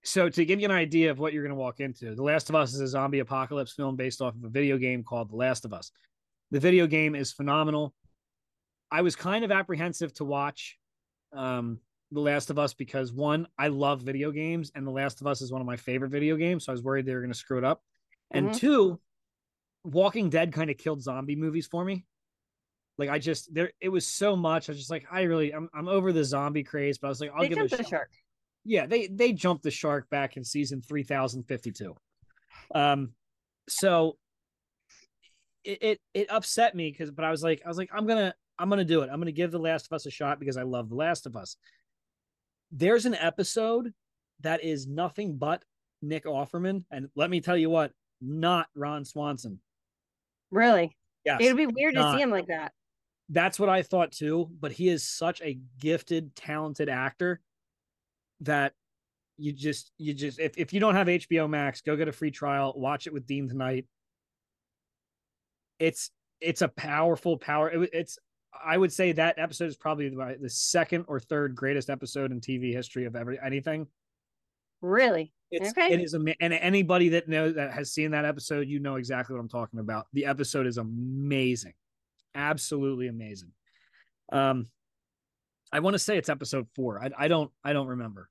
So 0.04 0.30
to 0.30 0.46
give 0.46 0.60
you 0.60 0.66
an 0.66 0.72
idea 0.72 1.12
of 1.12 1.20
what 1.20 1.32
you're 1.32 1.44
gonna 1.44 1.56
walk 1.56 1.80
into, 1.80 2.14
The 2.14 2.24
Last 2.24 2.50
of 2.50 2.56
Us 2.56 2.74
is 2.74 2.82
a 2.82 2.88
zombie 2.88 3.20
apocalypse 3.20 3.72
film 3.72 3.96
based 3.96 4.22
off 4.22 4.36
of 4.36 4.44
a 4.44 4.50
video 4.50 4.78
game 4.78 5.04
called 5.04 5.30
The 5.30 5.36
Last 5.36 5.64
of 5.64 5.74
Us. 5.74 5.92
The 6.50 6.60
video 6.60 6.88
game 6.88 7.16
is 7.16 7.32
phenomenal. 7.32 7.94
I 8.92 9.02
was 9.02 9.16
kind 9.16 9.46
of 9.46 9.52
apprehensive 9.52 10.14
to 10.16 10.26
watch. 10.26 10.78
Um, 11.32 11.80
the 12.12 12.20
Last 12.20 12.50
of 12.50 12.60
Us 12.60 12.74
because 12.74 13.14
one, 13.14 13.48
I 13.58 13.70
love 13.70 14.02
video 14.02 14.32
games, 14.32 14.72
and 14.76 14.86
The 14.86 14.92
Last 14.92 15.22
of 15.22 15.28
Us 15.28 15.42
is 15.42 15.52
one 15.52 15.62
of 15.62 15.68
my 15.68 15.78
favorite 15.78 16.10
video 16.10 16.36
games. 16.36 16.66
So 16.66 16.72
I 16.72 16.74
was 16.74 16.84
worried 16.84 17.06
they 17.06 17.14
were 17.14 17.22
going 17.22 17.32
to 17.32 17.38
screw 17.38 17.58
it 17.58 17.64
up. 17.64 17.82
And 18.32 18.48
mm-hmm. 18.48 18.58
two, 18.58 19.00
Walking 19.84 20.30
Dead 20.30 20.54
kind 20.54 20.70
of 20.70 20.78
killed 20.78 21.02
zombie 21.02 21.36
movies 21.36 21.68
for 21.68 21.84
me. 21.84 22.06
Like 22.98 23.10
I 23.10 23.20
just 23.20 23.54
there, 23.54 23.72
it 23.80 23.90
was 23.90 24.06
so 24.06 24.36
much. 24.36 24.70
I 24.70 24.74
was 24.74 24.80
just 24.80 24.92
like, 24.92 25.06
I 25.12 25.22
really, 25.22 25.54
I'm, 25.54 25.70
I'm 25.74 25.88
over 25.88 26.12
the 26.12 26.24
zombie 26.24 26.64
craze. 26.64 26.98
But 26.98 27.08
I 27.08 27.10
was 27.10 27.22
like, 27.22 27.32
I'll 27.34 27.42
they 27.42 27.50
give 27.50 27.58
it 27.58 27.72
a 27.72 27.78
the 27.78 27.84
shark. 27.84 28.10
Yeah, 28.64 28.86
they 28.86 29.08
they 29.08 29.34
jumped 29.34 29.64
the 29.64 29.72
shark 29.72 30.10
back 30.10 30.38
in 30.38 30.44
season 30.44 30.82
three 30.82 31.04
thousand 31.04 31.44
fifty 31.44 31.72
two. 31.72 31.96
Um, 32.76 33.14
so 33.68 34.18
it, 35.64 35.82
it 35.82 36.02
it 36.14 36.32
upset 36.32 36.76
me 36.76 36.92
because, 36.92 37.10
but 37.10 37.26
I 37.26 37.32
was 37.32 37.42
like, 37.42 37.62
I 37.66 37.70
was 37.70 37.78
like, 37.78 37.90
I'm 37.92 38.06
gonna 38.06 38.36
I'm 38.60 38.70
gonna 38.70 38.86
do 38.86 39.02
it. 39.02 39.10
I'm 39.12 39.20
gonna 39.20 39.32
give 39.32 39.52
The 39.52 39.58
Last 39.58 39.88
of 39.88 39.94
Us 39.94 40.06
a 40.06 40.12
shot 40.12 40.40
because 40.40 40.58
I 40.58 40.64
love 40.64 40.90
The 40.90 40.96
Last 40.96 41.26
of 41.26 41.36
Us 41.36 41.56
there's 42.72 43.06
an 43.06 43.16
episode 43.16 43.94
that 44.42 44.64
is 44.64 44.88
nothing 44.88 45.38
but 45.38 45.64
Nick 46.02 46.26
Offerman. 46.26 46.84
And 46.92 47.10
let 47.16 47.30
me 47.30 47.42
tell 47.42 47.58
you 47.58 47.70
what, 47.70 47.92
not 48.22 48.68
Ron 48.76 49.06
Swanson. 49.06 49.60
Really? 50.50 50.96
Yeah. 51.26 51.38
It'd 51.40 51.58
be 51.58 51.68
weird 51.68 51.94
not. 51.94 52.12
to 52.12 52.18
see 52.18 52.22
him 52.22 52.32
like 52.32 52.48
that. 52.48 52.74
That's 53.30 53.60
what 53.60 53.70
I 53.70 53.84
thought 53.84 54.12
too. 54.12 54.50
But 54.60 54.72
he 54.72 54.90
is 54.90 55.08
such 55.08 55.42
a 55.42 55.60
gifted, 55.80 56.36
talented 56.36 56.90
actor 56.90 57.40
that 58.42 58.74
you 59.38 59.52
just, 59.52 59.92
you 59.98 60.14
just, 60.14 60.40
if, 60.40 60.58
if 60.58 60.74
you 60.74 60.80
don't 60.80 60.96
have 60.96 61.08
HBO 61.08 61.50
Max, 61.50 61.82
go 61.82 61.96
get 61.96 62.08
a 62.08 62.12
free 62.12 62.32
trial, 62.32 62.74
watch 62.76 63.08
it 63.08 63.14
with 63.14 63.26
Dean 63.26 63.48
tonight. 63.48 63.86
It's, 65.80 66.12
it's 66.40 66.62
a 66.62 66.68
powerful 66.68 67.38
power. 67.38 67.70
It, 67.70 67.90
it's 67.94 68.20
I 68.54 68.78
would 68.78 68.92
say 68.92 69.12
that 69.14 69.40
episode 69.40 69.70
is 69.70 69.78
probably 69.78 70.10
the, 70.10 70.38
the 70.40 70.50
second 70.50 71.06
or 71.08 71.20
third 71.20 71.56
greatest 71.56 71.90
episode 71.90 72.32
in 72.32 72.42
TV 72.42 72.74
history 72.74 73.06
of 73.06 73.16
every 73.16 73.40
anything. 73.44 73.88
Really? 74.82 75.32
It's 75.52 75.72
Okay. 75.72 75.94
it 75.94 76.02
is 76.02 76.14
and 76.14 76.36
anybody 76.42 77.10
that 77.10 77.28
knows 77.28 77.56
that 77.56 77.74
has 77.74 77.92
seen 77.92 78.12
that 78.12 78.26
episode, 78.26 78.68
you 78.68 78.80
know 78.80 78.96
exactly 78.96 79.36
what 79.36 79.42
I'm 79.42 79.50
talking 79.50 79.80
about. 79.80 80.08
The 80.14 80.26
episode 80.26 80.66
is 80.66 80.78
amazing, 80.78 81.74
absolutely 82.36 83.08
amazing. 83.08 83.52
Um, 84.32 84.68
I 85.72 85.80
want 85.80 85.94
to 85.96 86.00
say 86.00 86.18
it's 86.18 86.30
episode 86.30 86.68
four. 86.76 87.04
I 87.04 87.12
I 87.18 87.28
don't 87.28 87.52
I 87.64 87.74
don't 87.74 87.88
remember. 87.88 88.30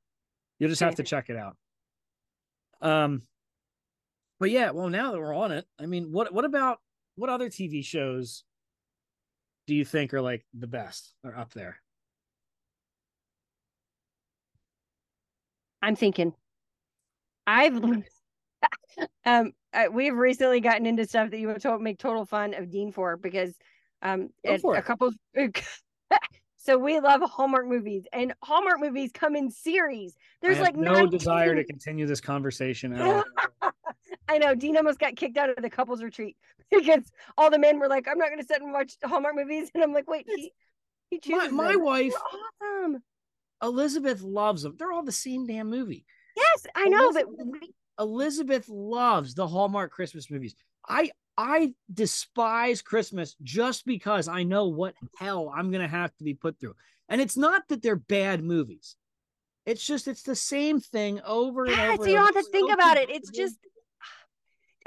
You'll 0.59 0.71
just 0.71 0.83
have 0.83 0.97
to 0.97 1.03
check 1.03 1.31
it 1.31 1.37
out. 1.37 1.57
Um, 2.83 3.23
but 4.39 4.51
yeah, 4.51 4.71
well 4.71 4.89
now 4.89 5.13
that 5.13 5.19
we're 5.19 5.35
on 5.35 5.53
it, 5.53 5.67
I 5.79 5.87
mean, 5.87 6.13
what 6.13 6.33
what 6.33 6.45
about 6.45 6.79
what 7.17 7.31
other 7.31 7.49
TV 7.51 7.85
shows 7.85 8.45
do 9.71 9.77
you 9.77 9.85
think 9.85 10.13
are 10.13 10.21
like 10.21 10.45
the 10.53 10.67
best 10.67 11.15
or 11.23 11.37
up 11.37 11.53
there? 11.53 11.77
I'm 15.81 15.95
thinking. 15.95 16.35
I've 17.47 17.75
um 19.25 19.53
uh, 19.73 19.85
we've 19.93 20.17
recently 20.17 20.59
gotten 20.59 20.87
into 20.87 21.07
stuff 21.07 21.31
that 21.31 21.39
you 21.39 21.47
would 21.47 21.63
to- 21.63 21.79
make 21.79 22.01
total 22.01 22.25
fun 22.25 22.53
of 22.55 22.69
Dean 22.69 22.91
for 22.91 23.17
because 23.17 23.55
um 24.03 24.31
it- 24.43 24.61
for 24.61 24.75
a 24.75 24.83
couple 24.83 25.13
so 26.57 26.77
we 26.77 26.99
love 26.99 27.23
Hallmark 27.23 27.69
movies 27.69 28.03
and 28.13 28.35
Hallmark 28.43 28.81
movies 28.81 29.13
come 29.15 29.37
in 29.37 29.53
series. 29.53 30.17
There's 30.43 30.59
I 30.59 30.63
like 30.63 30.77
no 30.77 30.95
19 30.95 31.11
desire 31.11 31.55
to 31.55 31.63
continue 31.63 32.09
this 32.09 32.21
conversation 32.21 32.93
at 32.93 33.03
all. 33.03 33.23
I 34.31 34.39
know 34.39 34.55
Dean 34.55 34.77
almost 34.77 34.99
got 35.01 35.17
kicked 35.17 35.37
out 35.37 35.51
of 35.51 35.57
the 35.61 35.69
couples 35.71 36.03
retreat 36.03 36.37
because 36.71 37.03
all 37.37 37.51
the 37.51 37.59
men 37.59 37.79
were 37.81 37.89
like, 37.89 38.07
"I'm 38.09 38.19
not 38.19 38.29
going 38.29 38.41
to 38.41 38.47
sit 38.47 38.63
and 38.63 38.73
watch 38.73 38.95
Hallmark 39.05 39.35
movies," 39.35 39.71
and 39.75 39.83
I'm 39.83 39.93
like, 39.93 40.09
"Wait, 40.09 40.27
he, 40.29 40.53
he 41.11 41.17
my 41.17 41.39
chooses 41.39 41.53
my 41.53 41.73
them. 41.73 41.83
wife 41.83 42.15
awesome." 42.63 43.03
Elizabeth 43.63 44.23
loves 44.23 44.63
them. 44.63 44.77
They're 44.79 44.93
all 44.93 45.03
the 45.03 45.13
same 45.13 45.47
damn 45.47 45.69
movie. 45.69 46.05
Yes, 46.37 46.67
I 46.75 46.89
know, 46.89 47.13
but 47.13 47.25
Elizabeth- 47.25 47.61
we- 47.61 47.75
Elizabeth 47.99 48.69
loves 48.69 49.35
the 49.35 49.47
Hallmark 49.47 49.91
Christmas 49.93 50.31
movies. 50.31 50.55
I 50.89 51.11
I 51.37 51.75
despise 51.93 52.83
Christmas 52.83 53.37
just 53.43 53.85
because 53.85 54.29
I 54.29 54.45
know 54.45 54.69
what 54.69 54.95
hell 55.19 55.53
I'm 55.55 55.71
gonna 55.71 55.89
have 55.89 56.17
to 56.19 56.25
be 56.25 56.35
put 56.35 56.59
through. 56.61 56.77
And 57.09 57.21
it's 57.21 57.37
not 57.37 57.67
that 57.69 57.83
they're 57.83 57.97
bad 57.97 58.43
movies. 58.45 58.95
It's 59.67 59.87
just 59.87 60.09
it's 60.09 60.23
the 60.23 60.37
same 60.37 60.81
thing 60.81 61.21
over 61.27 61.67
and 61.67 61.77
yeah, 61.77 61.93
over. 61.93 62.05
so 62.05 62.09
you 62.09 62.17
don't 62.17 62.35
have 62.35 62.45
to 62.45 62.51
think 62.51 62.73
about 62.73 62.97
it. 62.97 63.11
It's 63.11 63.31
just 63.31 63.59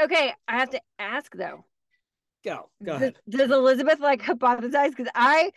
okay. 0.03 0.33
I 0.47 0.57
have 0.59 0.69
to 0.71 0.81
ask 0.99 1.35
though. 1.35 1.65
go 2.43 2.69
go 2.83 2.93
Does, 2.93 3.01
ahead. 3.01 3.15
does 3.29 3.51
Elizabeth 3.51 3.99
like 3.99 4.21
hypothesize? 4.21 4.89
Because 4.89 5.07
I, 5.15 5.51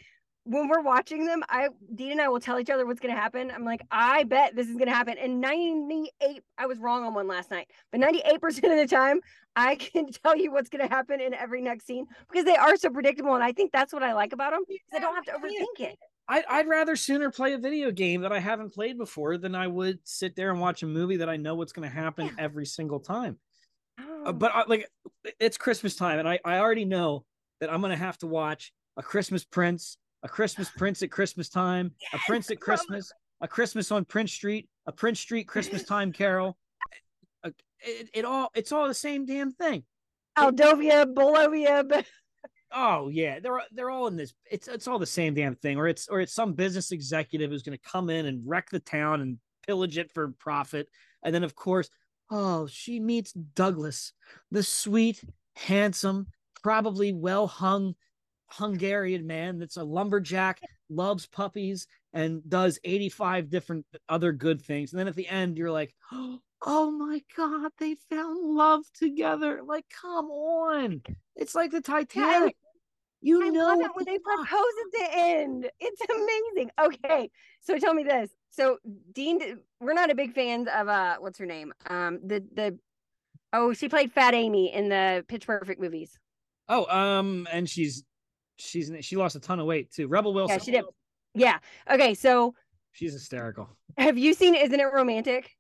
when 0.45 0.69
we're 0.69 0.83
watching 0.83 1.27
them, 1.27 1.43
I 1.49 1.69
Dean 1.95 2.13
and 2.13 2.21
I 2.21 2.29
will 2.29 2.39
tell 2.41 2.61
each 2.61 2.71
other 2.71 2.87
what's 2.87 3.01
going 3.01 3.15
to 3.15 3.21
happen. 3.21 3.51
I'm 3.51 3.65
like, 3.65 3.83
I 3.91 4.25
bet 4.25 4.55
this 4.55 4.69
is 4.69 4.75
going 4.77 4.87
to 4.87 4.95
happen. 4.95 5.17
And 5.19 5.41
98, 5.41 6.43
I 6.57 6.67
was 6.67 6.79
wrong 6.79 7.05
on 7.05 7.15
one 7.15 7.27
last 7.27 7.51
night, 7.51 7.69
but 7.91 8.01
98 8.01 8.41
percent 8.41 8.73
of 8.73 8.79
the 8.79 8.87
time, 8.95 9.21
I 9.57 9.75
can 9.77 10.07
tell 10.13 10.37
you 10.37 10.53
what's 10.53 10.69
going 10.69 10.87
to 10.87 10.95
happen 10.95 11.21
in 11.21 11.35
every 11.35 11.61
next 11.63 11.87
scene 11.87 12.07
because 12.31 12.45
they 12.45 12.57
are 12.57 12.77
so 12.77 12.91
predictable. 12.91 13.35
And 13.35 13.43
I 13.43 13.53
think 13.53 13.73
that's 13.73 13.93
what 13.93 14.03
I 14.05 14.13
like 14.15 14.33
about 14.33 14.53
them 14.53 14.63
because 14.69 14.87
I 14.95 14.99
don't 15.01 15.15
have 15.15 15.25
to 15.25 15.33
overthink 15.33 15.81
it. 15.91 15.99
I, 16.29 16.43
I'd 16.49 16.67
rather 16.69 16.97
sooner 16.97 17.31
play 17.31 17.53
a 17.53 17.59
video 17.59 17.93
game 17.93 18.23
that 18.23 18.33
I 18.33 18.41
haven't 18.41 18.75
played 18.75 18.99
before 18.99 19.39
than 19.39 19.55
I 19.55 19.69
would 19.69 20.01
sit 20.03 20.35
there 20.35 20.51
and 20.51 20.61
watch 20.61 20.83
a 20.83 20.87
movie 20.87 21.19
that 21.19 21.29
I 21.29 21.37
know 21.37 21.55
what's 21.55 21.73
going 21.73 21.89
to 21.89 21.95
happen 21.95 22.27
Yeah. 22.27 22.33
every 22.39 22.67
single 22.67 22.99
time. 22.99 23.39
Uh, 23.99 24.03
Oh. 24.27 24.33
but 24.33 24.53
I, 24.55 24.65
like 24.67 24.89
it's 25.41 25.57
Christmas 25.57 25.97
time, 25.97 26.19
and 26.19 26.29
I 26.29 26.39
I 26.45 26.59
already 26.59 26.85
know 26.85 27.25
that 27.61 27.73
I'm 27.73 27.81
gonna 27.81 27.97
have 27.97 28.19
to 28.19 28.27
watch 28.27 28.73
a 28.97 29.03
Christmas 29.03 29.45
Prince, 29.45 29.99
a 30.23 30.29
Christmas 30.29 30.71
Prince 30.77 31.03
at 31.03 31.11
Christmas 31.11 31.49
time, 31.49 31.93
a 32.13 32.19
Prince 32.27 32.51
at. 32.51 32.61
Christmas, 32.61 33.13
a 33.41 33.49
Christmas 33.49 33.91
on 33.93 34.05
Prince 34.05 34.33
Street, 34.33 34.69
a 34.87 34.93
Prince 34.93 35.21
Street 35.21 35.47
Christmas 35.49 35.83
time 35.95 36.13
Carol. 36.13 36.57
It, 37.81 38.09
it 38.15 38.25
all 38.25 38.51
it's 38.55 38.73
all 38.73 38.89
the 38.89 38.95
same 38.95 39.27
damn 39.27 39.53
thing. 39.53 39.85
Aldovia, 40.37 41.05
Bolovia, 41.13 42.05
Oh 42.73 43.09
yeah, 43.09 43.39
they're 43.39 43.61
they're 43.71 43.91
all 43.91 44.07
in 44.09 44.17
this. 44.17 44.35
It's 44.51 44.67
it's 44.67 44.89
all 44.89 44.99
the 44.99 45.07
same 45.07 45.35
damn 45.35 45.55
thing, 45.55 45.77
or 45.79 45.87
it's 45.87 46.09
or 46.09 46.21
it's 46.21 46.33
some 46.35 46.55
business 46.55 46.91
executive 46.91 47.51
who's 47.51 47.63
going 47.63 47.79
to 47.79 47.89
come 47.91 48.11
in 48.11 48.27
and 48.27 48.43
wreck 48.45 48.71
the 48.71 48.81
town 48.81 49.21
and 49.21 49.39
pillage 49.67 49.99
it 49.99 50.11
for 50.13 50.29
profit, 50.41 50.89
and 51.23 51.35
then 51.35 51.45
of 51.45 51.55
course, 51.55 51.89
oh, 52.31 52.67
she 52.67 53.01
meets 53.01 53.33
Douglas, 53.33 54.13
the 54.51 54.63
sweet, 54.63 55.23
handsome, 55.55 56.27
probably 56.63 57.13
well 57.13 57.47
hung 57.47 57.95
Hungarian 58.49 59.27
man 59.27 59.59
that's 59.59 59.77
a 59.77 59.85
lumberjack, 59.85 60.61
loves 60.89 61.27
puppies, 61.27 61.87
and 62.13 62.49
does 62.49 62.79
eighty 62.85 63.09
five 63.09 63.51
different 63.51 63.87
other 64.09 64.33
good 64.33 64.63
things, 64.63 64.93
and 64.93 65.01
then 65.01 65.09
at 65.09 65.17
the 65.17 65.29
end, 65.29 65.57
you're 65.57 65.71
like. 65.71 65.95
Oh 66.65 66.91
my 66.91 67.23
God, 67.37 67.71
they 67.79 67.97
found 68.09 68.57
love 68.57 68.83
together. 68.95 69.61
Like, 69.63 69.85
come 69.91 70.31
on. 70.31 71.03
It's 71.37 71.55
like 71.55 71.71
the 71.71 71.83
Titanic. 71.83 72.57
You 73.21 73.45
I 73.45 73.51
know 73.51 73.67
love 73.67 73.81
it 73.81 73.91
when 73.95 74.05
the 74.05 74.13
they 74.13 74.19
propose 74.19 74.49
at 74.51 74.93
the 74.93 75.19
end. 75.19 75.71
It's 75.81 76.01
amazing. 76.01 76.71
Okay, 76.83 77.31
so 77.61 77.79
tell 77.79 77.93
me 77.93 78.05
this. 78.05 78.31
So 78.57 78.79
Dean, 79.13 79.59
we're 79.81 79.93
not 79.93 80.11
a 80.11 80.15
big 80.15 80.33
fans 80.33 80.67
of 80.75 80.89
uh, 80.89 81.17
what's 81.21 81.39
her 81.39 81.45
name? 81.47 81.75
Um, 81.91 82.21
the 82.25 82.43
the 82.55 82.79
oh, 83.53 83.75
she 83.75 83.89
played 83.89 84.11
Fat 84.11 84.33
Amy 84.33 84.73
in 84.73 84.89
the 84.89 85.25
Pitch 85.29 85.47
Perfect 85.47 85.79
movies. 85.79 86.19
Oh, 86.69 86.87
um, 86.87 87.47
and 87.53 87.69
she's 87.69 88.03
she's 88.57 88.91
she 89.03 89.17
lost 89.17 89.37
a 89.37 89.41
ton 89.41 89.61
of 89.61 89.67
weight 89.67 89.93
too. 89.93 90.09
Rebel 90.09 90.33
Wilson. 90.33 90.57
Yeah, 90.59 90.65
she 90.65 90.71
did. 90.71 90.85
Yeah. 91.35 91.59
Okay, 91.91 92.15
so 92.15 92.55
She's 92.93 93.13
hysterical. 93.13 93.69
have 93.99 94.17
you 94.17 94.33
seen 94.33 94.55
Isn't 94.55 94.81
It 94.81 94.85
Romantic? 94.91 95.51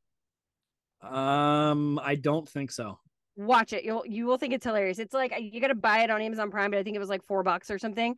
Um, 1.02 2.00
I 2.02 2.14
don't 2.14 2.48
think 2.48 2.70
so. 2.72 2.98
Watch 3.36 3.74
it. 3.74 3.84
You'll 3.84 4.06
you 4.06 4.24
will 4.24 4.38
think 4.38 4.54
it's 4.54 4.64
hilarious. 4.64 4.98
It's 4.98 5.12
like 5.12 5.34
you 5.38 5.60
got 5.60 5.68
to 5.68 5.74
buy 5.74 5.98
it 5.98 6.10
on 6.10 6.22
Amazon 6.22 6.50
Prime, 6.50 6.70
but 6.70 6.78
I 6.78 6.82
think 6.82 6.96
it 6.96 6.98
was 6.98 7.10
like 7.10 7.22
four 7.26 7.42
bucks 7.42 7.70
or 7.70 7.78
something. 7.78 8.16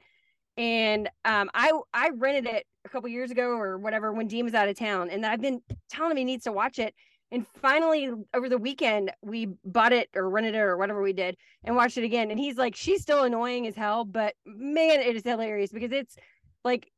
And 0.58 1.08
um, 1.24 1.50
I 1.54 1.72
I 1.94 2.10
rented 2.10 2.46
it 2.52 2.66
a 2.84 2.88
couple 2.88 3.08
years 3.08 3.30
ago 3.30 3.50
or 3.50 3.78
whatever 3.78 4.12
when 4.12 4.26
Dean 4.26 4.44
was 4.44 4.54
out 4.54 4.68
of 4.68 4.76
town, 4.76 5.08
and 5.08 5.24
I've 5.24 5.40
been 5.40 5.62
telling 5.88 6.10
him 6.10 6.16
he 6.18 6.24
needs 6.24 6.44
to 6.44 6.52
watch 6.52 6.78
it. 6.78 6.94
And 7.30 7.46
finally, 7.46 8.10
over 8.34 8.48
the 8.48 8.58
weekend, 8.58 9.12
we 9.22 9.48
bought 9.64 9.92
it 9.92 10.08
or 10.16 10.30
rented 10.30 10.54
it 10.54 10.58
or 10.58 10.76
whatever 10.78 11.02
we 11.02 11.12
did 11.12 11.36
and 11.62 11.76
watched 11.76 11.98
it 11.98 12.04
again. 12.04 12.30
And 12.30 12.40
he's 12.40 12.56
like, 12.56 12.74
she's 12.74 13.02
still 13.02 13.22
annoying 13.22 13.66
as 13.66 13.76
hell, 13.76 14.04
but 14.04 14.34
man, 14.46 15.00
it 15.00 15.14
is 15.14 15.24
hilarious 15.24 15.70
because 15.70 15.92
it's 15.92 16.16
like 16.64 16.90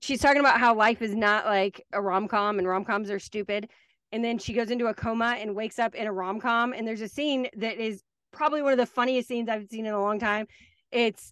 she's 0.00 0.20
talking 0.20 0.40
about 0.40 0.58
how 0.58 0.74
life 0.74 1.02
is 1.02 1.14
not 1.14 1.44
like 1.44 1.84
a 1.92 2.00
rom 2.00 2.28
com 2.28 2.58
and 2.58 2.66
rom 2.66 2.84
coms 2.84 3.10
are 3.10 3.18
stupid. 3.18 3.68
And 4.10 4.24
then 4.24 4.38
she 4.38 4.54
goes 4.54 4.70
into 4.70 4.86
a 4.86 4.94
coma 4.94 5.36
and 5.38 5.54
wakes 5.54 5.78
up 5.78 5.94
in 5.94 6.06
a 6.06 6.12
rom 6.12 6.40
com. 6.40 6.72
And 6.72 6.88
there's 6.88 7.02
a 7.02 7.08
scene 7.08 7.48
that 7.56 7.78
is 7.78 8.02
probably 8.32 8.62
one 8.62 8.72
of 8.72 8.78
the 8.78 8.86
funniest 8.86 9.28
scenes 9.28 9.50
I've 9.50 9.68
seen 9.68 9.84
in 9.86 9.92
a 9.92 10.00
long 10.00 10.18
time. 10.18 10.46
It's 10.92 11.30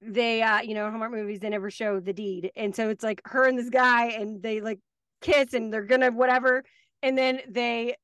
they, 0.00 0.42
uh, 0.42 0.60
you 0.60 0.74
know, 0.74 0.88
Hallmark 0.90 1.12
movies, 1.12 1.40
they 1.40 1.48
never 1.48 1.70
show 1.70 2.00
the 2.00 2.12
deed. 2.12 2.50
And 2.56 2.74
so 2.74 2.88
it's 2.88 3.02
like 3.02 3.20
her 3.24 3.46
and 3.46 3.58
this 3.58 3.70
guy, 3.70 4.06
and 4.06 4.42
they 4.42 4.60
like 4.60 4.78
kiss 5.20 5.54
and 5.54 5.72
they're 5.72 5.84
gonna 5.84 6.10
whatever. 6.10 6.64
And 7.02 7.16
then 7.16 7.40
they, 7.48 7.96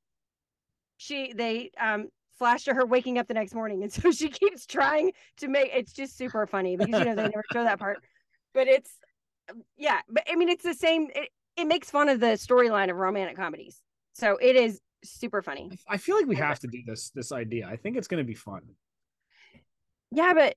she, 0.97 1.33
they, 1.33 1.71
um, 1.81 2.09
flash 2.39 2.65
to 2.65 2.75
her 2.75 2.85
waking 2.85 3.19
up 3.19 3.29
the 3.29 3.35
next 3.35 3.55
morning. 3.55 3.83
And 3.83 3.93
so 3.93 4.11
she 4.11 4.29
keeps 4.29 4.67
trying 4.67 5.13
to 5.39 5.49
make 5.49 5.71
it's 5.73 5.93
just 5.93 6.17
super 6.17 6.47
funny 6.47 6.77
because, 6.77 6.99
you 6.99 7.05
know, 7.05 7.15
they 7.15 7.23
never 7.23 7.45
show 7.53 7.65
that 7.65 7.79
part. 7.79 7.99
But 8.53 8.69
it's, 8.69 9.01
yeah, 9.77 9.99
but 10.09 10.23
I 10.31 10.37
mean, 10.37 10.49
it's 10.49 10.63
the 10.63 10.75
same. 10.75 11.09
It, 11.13 11.29
it 11.57 11.65
makes 11.67 11.91
fun 11.91 12.09
of 12.09 12.21
the 12.21 12.35
storyline 12.37 12.89
of 12.89 12.97
romantic 12.97 13.37
comedies. 13.37 13.83
So 14.13 14.37
it 14.41 14.55
is 14.55 14.81
super 15.03 15.43
funny. 15.43 15.77
I 15.89 15.97
feel 15.97 16.15
like 16.15 16.27
we 16.27 16.37
have 16.37 16.61
to 16.61 16.69
do 16.69 16.79
this 16.87 17.11
this 17.11 17.33
idea. 17.33 17.67
I 17.67 17.75
think 17.75 17.97
it's 17.97 18.07
going 18.07 18.23
to 18.23 18.27
be 18.27 18.35
fun. 18.35 18.63
Yeah, 20.13 20.35
but 20.35 20.55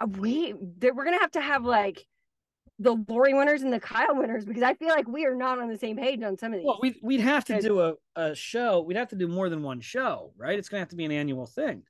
Uh, 0.00 0.06
we 0.06 0.54
there- 0.78 0.94
we're 0.94 1.04
gonna 1.04 1.20
have 1.20 1.32
to 1.32 1.40
have 1.40 1.64
like 1.64 2.06
the 2.78 2.92
Lori 3.08 3.32
winners 3.32 3.62
and 3.62 3.72
the 3.72 3.80
Kyle 3.80 4.14
winners 4.14 4.44
because 4.44 4.62
I 4.62 4.74
feel 4.74 4.88
like 4.88 5.08
we 5.08 5.24
are 5.24 5.34
not 5.34 5.58
on 5.58 5.68
the 5.68 5.78
same 5.78 5.96
page 5.96 6.22
on 6.22 6.36
some 6.36 6.52
of 6.52 6.58
these. 6.58 6.66
Well, 6.66 6.78
we'd 6.82 6.96
we'd 7.02 7.20
have 7.20 7.44
to 7.46 7.60
do 7.60 7.80
a, 7.80 7.94
a 8.14 8.34
show. 8.34 8.82
We'd 8.82 8.98
have 8.98 9.08
to 9.08 9.16
do 9.16 9.28
more 9.28 9.48
than 9.48 9.62
one 9.62 9.80
show, 9.80 10.32
right? 10.36 10.58
It's 10.58 10.68
going 10.68 10.78
to 10.78 10.82
have 10.82 10.90
to 10.90 10.96
be 10.96 11.06
an 11.06 11.12
annual 11.12 11.46
thing. 11.46 11.84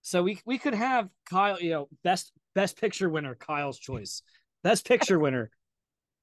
So 0.00 0.22
we 0.22 0.40
we 0.46 0.56
could 0.56 0.74
have 0.74 1.10
Kyle, 1.28 1.60
you 1.60 1.70
know, 1.70 1.88
best 2.02 2.32
best 2.54 2.80
picture 2.80 3.10
winner, 3.10 3.34
Kyle's 3.34 3.78
choice. 3.78 4.22
Best 4.64 4.86
picture 4.86 5.18
winner, 5.18 5.50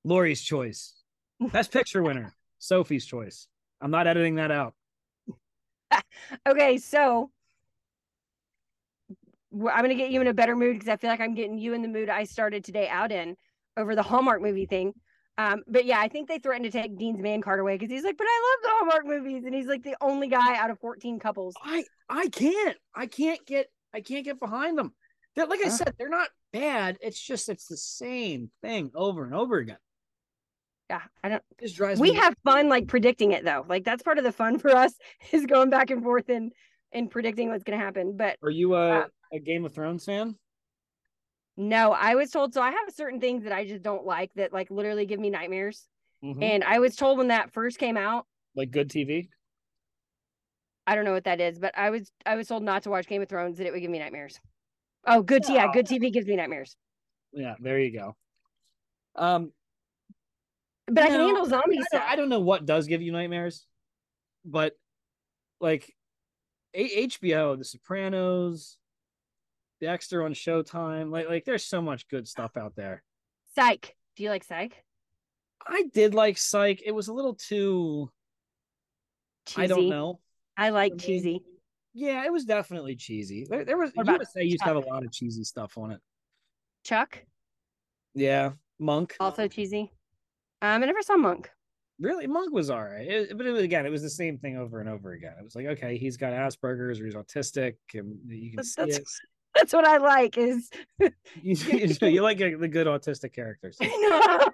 Lori's 0.03 0.41
choice. 0.41 0.95
Best 1.51 1.71
picture 1.71 2.01
winner, 2.01 2.33
Sophie's 2.57 3.05
choice. 3.05 3.47
I'm 3.79 3.91
not 3.91 4.07
editing 4.07 4.35
that 4.35 4.49
out. 4.49 4.73
okay, 6.47 6.77
so 6.77 7.29
I'm 9.55 9.81
gonna 9.81 9.95
get 9.95 10.11
you 10.11 10.21
in 10.21 10.27
a 10.27 10.33
better 10.33 10.55
mood 10.55 10.75
because 10.75 10.89
I 10.89 10.97
feel 10.97 11.09
like 11.09 11.21
I'm 11.21 11.33
getting 11.33 11.57
you 11.57 11.73
in 11.73 11.81
the 11.81 11.87
mood 11.87 12.09
I 12.09 12.25
started 12.25 12.63
today 12.63 12.87
out 12.89 13.11
in 13.11 13.35
over 13.77 13.95
the 13.95 14.03
Hallmark 14.03 14.41
movie 14.41 14.65
thing. 14.65 14.93
Um, 15.37 15.63
but 15.67 15.85
yeah, 15.85 15.99
I 15.99 16.07
think 16.07 16.29
they 16.29 16.39
threatened 16.39 16.71
to 16.71 16.71
take 16.71 16.97
Dean's 16.97 17.21
man 17.21 17.41
card 17.41 17.59
away 17.59 17.75
because 17.75 17.91
he's 17.91 18.03
like, 18.03 18.17
but 18.17 18.27
I 18.27 18.53
love 18.53 18.63
the 18.63 18.69
Hallmark 18.77 19.05
movies, 19.05 19.43
and 19.45 19.53
he's 19.53 19.67
like 19.67 19.83
the 19.83 19.97
only 20.01 20.27
guy 20.27 20.57
out 20.57 20.69
of 20.69 20.79
14 20.79 21.19
couples. 21.19 21.55
I 21.61 21.83
I 22.09 22.27
can't. 22.27 22.77
I 22.93 23.07
can't 23.07 23.45
get 23.45 23.67
I 23.93 24.01
can't 24.01 24.25
get 24.25 24.39
behind 24.39 24.77
them. 24.77 24.93
They're, 25.35 25.47
like 25.47 25.65
I 25.65 25.69
said, 25.69 25.93
they're 25.97 26.09
not 26.09 26.29
bad. 26.53 26.97
It's 27.01 27.19
just 27.19 27.49
it's 27.49 27.67
the 27.67 27.77
same 27.77 28.51
thing 28.61 28.91
over 28.95 29.25
and 29.25 29.33
over 29.33 29.57
again. 29.57 29.77
Yeah, 30.89 31.01
I 31.23 31.29
don't. 31.29 31.43
It 31.57 31.63
just 31.63 31.75
drives 31.75 31.99
We 31.99 32.13
have 32.13 32.35
fun 32.43 32.69
like 32.69 32.87
predicting 32.87 33.31
it 33.31 33.43
though. 33.43 33.65
Like 33.67 33.83
that's 33.83 34.03
part 34.03 34.17
of 34.17 34.23
the 34.23 34.31
fun 34.31 34.59
for 34.59 34.69
us 34.71 34.93
is 35.31 35.45
going 35.45 35.69
back 35.69 35.89
and 35.89 36.03
forth 36.03 36.29
and 36.29 36.51
and 36.93 37.11
predicting 37.11 37.49
what's 37.49 37.63
gonna 37.63 37.77
happen. 37.77 38.15
But 38.15 38.37
Are 38.41 38.49
you 38.49 38.75
a, 38.75 38.99
uh, 38.99 39.07
a 39.33 39.39
Game 39.39 39.65
of 39.65 39.73
Thrones 39.73 40.05
fan? 40.05 40.35
no, 41.57 41.91
I 41.93 42.15
was 42.15 42.31
told 42.31 42.53
so. 42.53 42.61
I 42.61 42.71
have 42.71 42.93
certain 42.93 43.19
things 43.19 43.43
that 43.43 43.53
I 43.53 43.65
just 43.65 43.81
don't 43.81 44.05
like 44.05 44.31
that 44.35 44.51
like 44.51 44.69
literally 44.69 45.05
give 45.05 45.19
me 45.19 45.29
nightmares. 45.29 45.87
Mhm. 46.23 46.43
And 46.43 46.63
I 46.63 46.79
was 46.79 46.95
told 46.95 47.17
when 47.17 47.29
that 47.29 47.53
first 47.53 47.77
came 47.77 47.97
out, 47.97 48.25
Like 48.55 48.71
good 48.71 48.89
TV? 48.89 49.29
I 50.87 50.95
don't 50.95 51.05
know 51.05 51.13
what 51.13 51.23
that 51.23 51.41
is, 51.41 51.57
but 51.59 51.77
I 51.77 51.89
was 51.89 52.11
I 52.25 52.35
was 52.35 52.47
told 52.47 52.63
not 52.63 52.83
to 52.83 52.89
watch 52.89 53.07
Game 53.07 53.21
of 53.21 53.29
Thrones 53.29 53.57
that 53.57 53.67
it 53.67 53.71
would 53.73 53.81
give 53.81 53.89
me 53.91 53.99
nightmares. 53.99 54.39
Oh, 55.07 55.21
good. 55.21 55.43
t- 55.43 55.53
Yeah, 55.53 55.71
good 55.71 55.85
TV 55.85 56.11
gives 56.11 56.27
me 56.27 56.35
nightmares. 56.35 56.75
Yeah, 57.31 57.55
there 57.59 57.79
you 57.79 57.91
go. 57.97 58.15
Um, 59.15 59.51
But 60.87 61.03
I 61.03 61.07
can 61.07 61.19
No, 61.19 61.27
handle 61.27 61.45
zombie 61.45 61.79
I 61.79 61.97
don't, 61.97 62.09
I 62.11 62.15
don't 62.15 62.29
know 62.29 62.39
what 62.39 62.65
does 62.65 62.87
give 62.87 63.01
you 63.01 63.11
nightmares, 63.11 63.65
but 64.43 64.73
like 65.59 65.95
A- 66.73 67.07
HBO, 67.07 67.55
The 67.57 67.65
Sopranos, 67.65 68.77
Dexter 69.81 70.23
on 70.23 70.33
Showtime, 70.33 71.11
like 71.11 71.27
like 71.27 71.45
there's 71.45 71.65
so 71.65 71.81
much 71.81 72.07
good 72.07 72.27
stuff 72.27 72.57
out 72.57 72.75
there. 72.75 73.03
Psych. 73.55 73.95
Do 74.15 74.23
you 74.23 74.29
like 74.29 74.43
Psych? 74.43 74.73
I 75.67 75.83
did 75.93 76.13
like 76.13 76.37
Psych. 76.37 76.81
It 76.85 76.91
was 76.91 77.07
a 77.07 77.13
little 77.13 77.35
too. 77.35 78.09
Cheesy. 79.47 79.61
I 79.63 79.67
don't 79.67 79.89
know. 79.89 80.19
I 80.57 80.69
like 80.69 80.93
I 80.93 80.95
mean, 80.95 80.99
cheesy. 80.99 81.41
Yeah, 81.93 82.25
it 82.25 82.31
was 82.31 82.45
definitely 82.45 82.95
cheesy. 82.95 83.45
There, 83.49 83.63
there 83.65 83.77
was 83.77 83.91
What 83.93 84.03
about 84.03 84.19
USA 84.19 84.43
used 84.43 84.59
to 84.59 84.65
have 84.65 84.75
a 84.75 84.79
lot 84.79 85.05
of 85.05 85.11
cheesy 85.11 85.43
stuff 85.43 85.77
on 85.77 85.91
it. 85.91 86.01
Chuck, 86.83 87.23
Yeah, 88.13 88.51
Monk. 88.79 89.15
also 89.19 89.47
cheesy. 89.47 89.91
Um, 90.61 90.83
I 90.83 90.85
never 90.85 91.01
saw 91.01 91.15
Monk. 91.17 91.49
Really, 91.99 92.27
Monk 92.27 92.51
was 92.53 92.69
all 92.69 92.83
right, 92.83 93.07
It- 93.07 93.37
but 93.37 93.45
it 93.47 93.51
was, 93.51 93.63
again, 93.63 93.85
it 93.85 93.89
was 93.89 94.01
the 94.01 94.09
same 94.09 94.37
thing 94.37 94.57
over 94.57 94.79
and 94.81 94.89
over 94.89 95.13
again. 95.13 95.33
It 95.39 95.43
was 95.43 95.55
like, 95.55 95.65
okay, 95.67 95.97
he's 95.97 96.17
got 96.17 96.33
Asperger's 96.33 96.99
or 96.99 97.05
he's 97.05 97.15
autistic, 97.15 97.75
and 97.93 98.19
you 98.29 98.49
can 98.51 98.57
But 98.57 98.65
see 98.65 98.81
that's- 98.81 98.97
it. 98.99 99.07
That's 99.55 99.73
what 99.73 99.85
I 99.85 99.97
like. 99.97 100.37
Is 100.37 100.69
You, 100.99 101.09
you, 101.43 101.95
you 102.09 102.21
like 102.21 102.41
uh, 102.41 102.57
the 102.59 102.67
good 102.67 102.87
autistic 102.87 103.33
characters. 103.33 103.77
I 103.81 104.47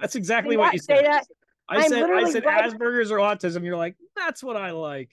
That's 0.00 0.14
exactly 0.14 0.56
what 0.56 0.72
you 0.72 0.78
say 0.78 0.96
said. 0.96 1.06
that. 1.06 1.26
I 1.68 1.88
said, 1.88 2.10
I 2.10 2.30
said 2.30 2.44
right- 2.44 2.70
Asperger's 2.72 3.10
or 3.10 3.18
autism. 3.18 3.64
You're 3.64 3.76
like, 3.76 3.96
that's 4.16 4.42
what 4.42 4.56
I 4.56 4.70
like. 4.70 5.10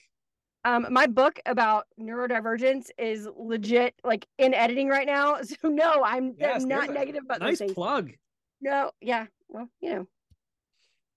Um, 0.66 0.88
my 0.92 1.08
book 1.08 1.40
about 1.46 1.86
neurodivergence 2.00 2.90
is 2.98 3.28
legit, 3.38 3.96
like 4.04 4.28
in 4.38 4.54
editing 4.54 4.90
right 4.90 5.08
now. 5.08 5.38
So 5.44 5.70
no, 5.70 6.04
I'm, 6.04 6.36
Yes, 6.38 6.64
I'm 6.64 6.68
not 6.68 6.92
negative 6.92 7.24
about 7.24 7.40
Nice 7.40 7.62
plug. 7.74 8.12
No, 8.62 8.92
yeah, 9.00 9.28
well, 9.48 9.70
you 9.80 9.94
know, 9.94 10.08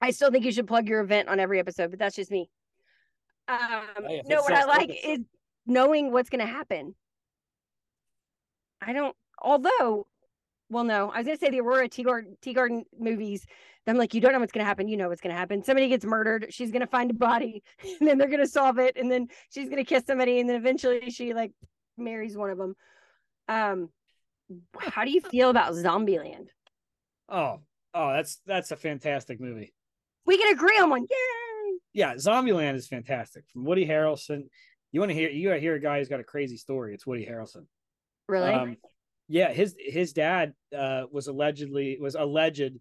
I 0.00 0.12
still 0.12 0.30
think 0.30 0.44
you 0.44 0.52
should 0.52 0.68
plug 0.68 0.88
your 0.88 1.00
event 1.00 1.28
on 1.28 1.40
every 1.40 1.58
episode, 1.58 1.90
but 1.90 1.99
that's 1.99 2.14
just 2.14 2.30
me. 2.30 2.50
Um, 3.49 3.58
Hey, 4.06 4.18
if 4.18 4.26
no, 4.26 4.42
what 4.42 4.52
I 4.52 4.64
like 4.64 4.90
is 5.04 5.18
knowing 5.66 6.12
what's 6.12 6.30
going 6.30 6.44
to 6.46 6.52
happen. 6.52 6.94
I 8.84 8.92
don't, 8.92 9.14
although, 9.40 10.06
well, 10.68 10.84
no, 10.84 11.10
I 11.10 11.18
was 11.18 11.26
going 11.26 11.38
to 11.38 11.44
say 11.44 11.50
the 11.50 11.60
Aurora 11.60 11.88
Tea 11.88 12.02
Garden, 12.02 12.36
Tea 12.42 12.52
Garden 12.52 12.84
movies. 12.98 13.46
I'm 13.86 13.96
like, 13.96 14.14
you 14.14 14.20
don't 14.20 14.32
know 14.32 14.40
what's 14.40 14.52
going 14.52 14.64
to 14.64 14.68
happen. 14.68 14.88
You 14.88 14.96
know 14.96 15.08
what's 15.08 15.20
going 15.20 15.34
to 15.34 15.38
happen. 15.38 15.62
Somebody 15.62 15.88
gets 15.88 16.04
murdered. 16.04 16.46
She's 16.50 16.70
going 16.70 16.80
to 16.80 16.86
find 16.86 17.10
a 17.10 17.14
body, 17.14 17.62
and 18.00 18.08
then 18.08 18.18
they're 18.18 18.28
going 18.28 18.40
to 18.40 18.46
solve 18.46 18.78
it, 18.78 18.96
and 18.96 19.10
then 19.10 19.28
she's 19.50 19.68
going 19.68 19.84
to 19.84 19.88
kiss 19.88 20.04
somebody, 20.06 20.40
and 20.40 20.48
then 20.48 20.56
eventually 20.56 21.10
she 21.10 21.34
like 21.34 21.52
marries 21.96 22.36
one 22.36 22.50
of 22.50 22.58
them. 22.58 22.74
Um, 23.48 23.90
how 24.78 25.04
do 25.04 25.10
you 25.10 25.20
feel 25.20 25.50
about 25.50 25.72
Zombieland? 25.72 26.48
Oh, 27.28 27.60
oh, 27.94 28.12
that's 28.12 28.40
that's 28.46 28.70
a 28.70 28.76
fantastic 28.76 29.40
movie. 29.40 29.72
We 30.26 30.38
can 30.38 30.52
agree 30.52 30.78
on 30.78 30.90
one. 30.90 31.02
Yay! 31.02 31.78
Yeah, 31.92 32.14
Zombieland 32.14 32.74
is 32.74 32.87
fantastic. 32.87 33.44
From 33.52 33.64
Woody 33.64 33.87
Harrelson. 33.87 34.44
You 34.92 35.00
want 35.00 35.11
to 35.11 35.14
hear? 35.14 35.30
You 35.30 35.52
hear 35.52 35.74
a 35.74 35.80
guy 35.80 35.98
who's 35.98 36.09
got 36.09 36.20
a 36.20 36.24
crazy 36.24 36.57
story. 36.57 36.94
It's 36.94 37.07
Woody 37.07 37.26
Harrelson. 37.26 37.66
Really? 38.28 38.50
Um, 38.52 38.76
yeah, 39.28 39.52
his 39.52 39.74
his 39.78 40.12
dad 40.12 40.54
uh, 40.76 41.04
was 41.11 41.26
allegedly 41.28 41.98
was 42.00 42.14
alleged 42.14 42.72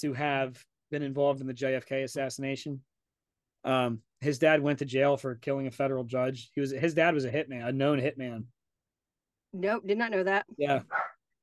to 0.00 0.12
have 0.12 0.62
been 0.90 1.02
involved 1.02 1.40
in 1.40 1.46
the 1.46 1.54
JFK 1.54 2.04
assassination. 2.04 2.82
Um, 3.64 4.00
his 4.20 4.38
dad 4.38 4.60
went 4.62 4.78
to 4.80 4.84
jail 4.84 5.16
for 5.16 5.34
killing 5.36 5.66
a 5.66 5.70
federal 5.70 6.04
judge. 6.04 6.50
He 6.54 6.60
was 6.60 6.70
his 6.70 6.94
dad 6.94 7.14
was 7.14 7.24
a 7.24 7.30
hitman, 7.30 7.66
a 7.66 7.72
known 7.72 7.98
hitman. 8.00 8.44
nope, 9.52 9.82
did 9.86 9.98
not 9.98 10.10
know 10.10 10.22
that. 10.22 10.46
Yeah, 10.56 10.82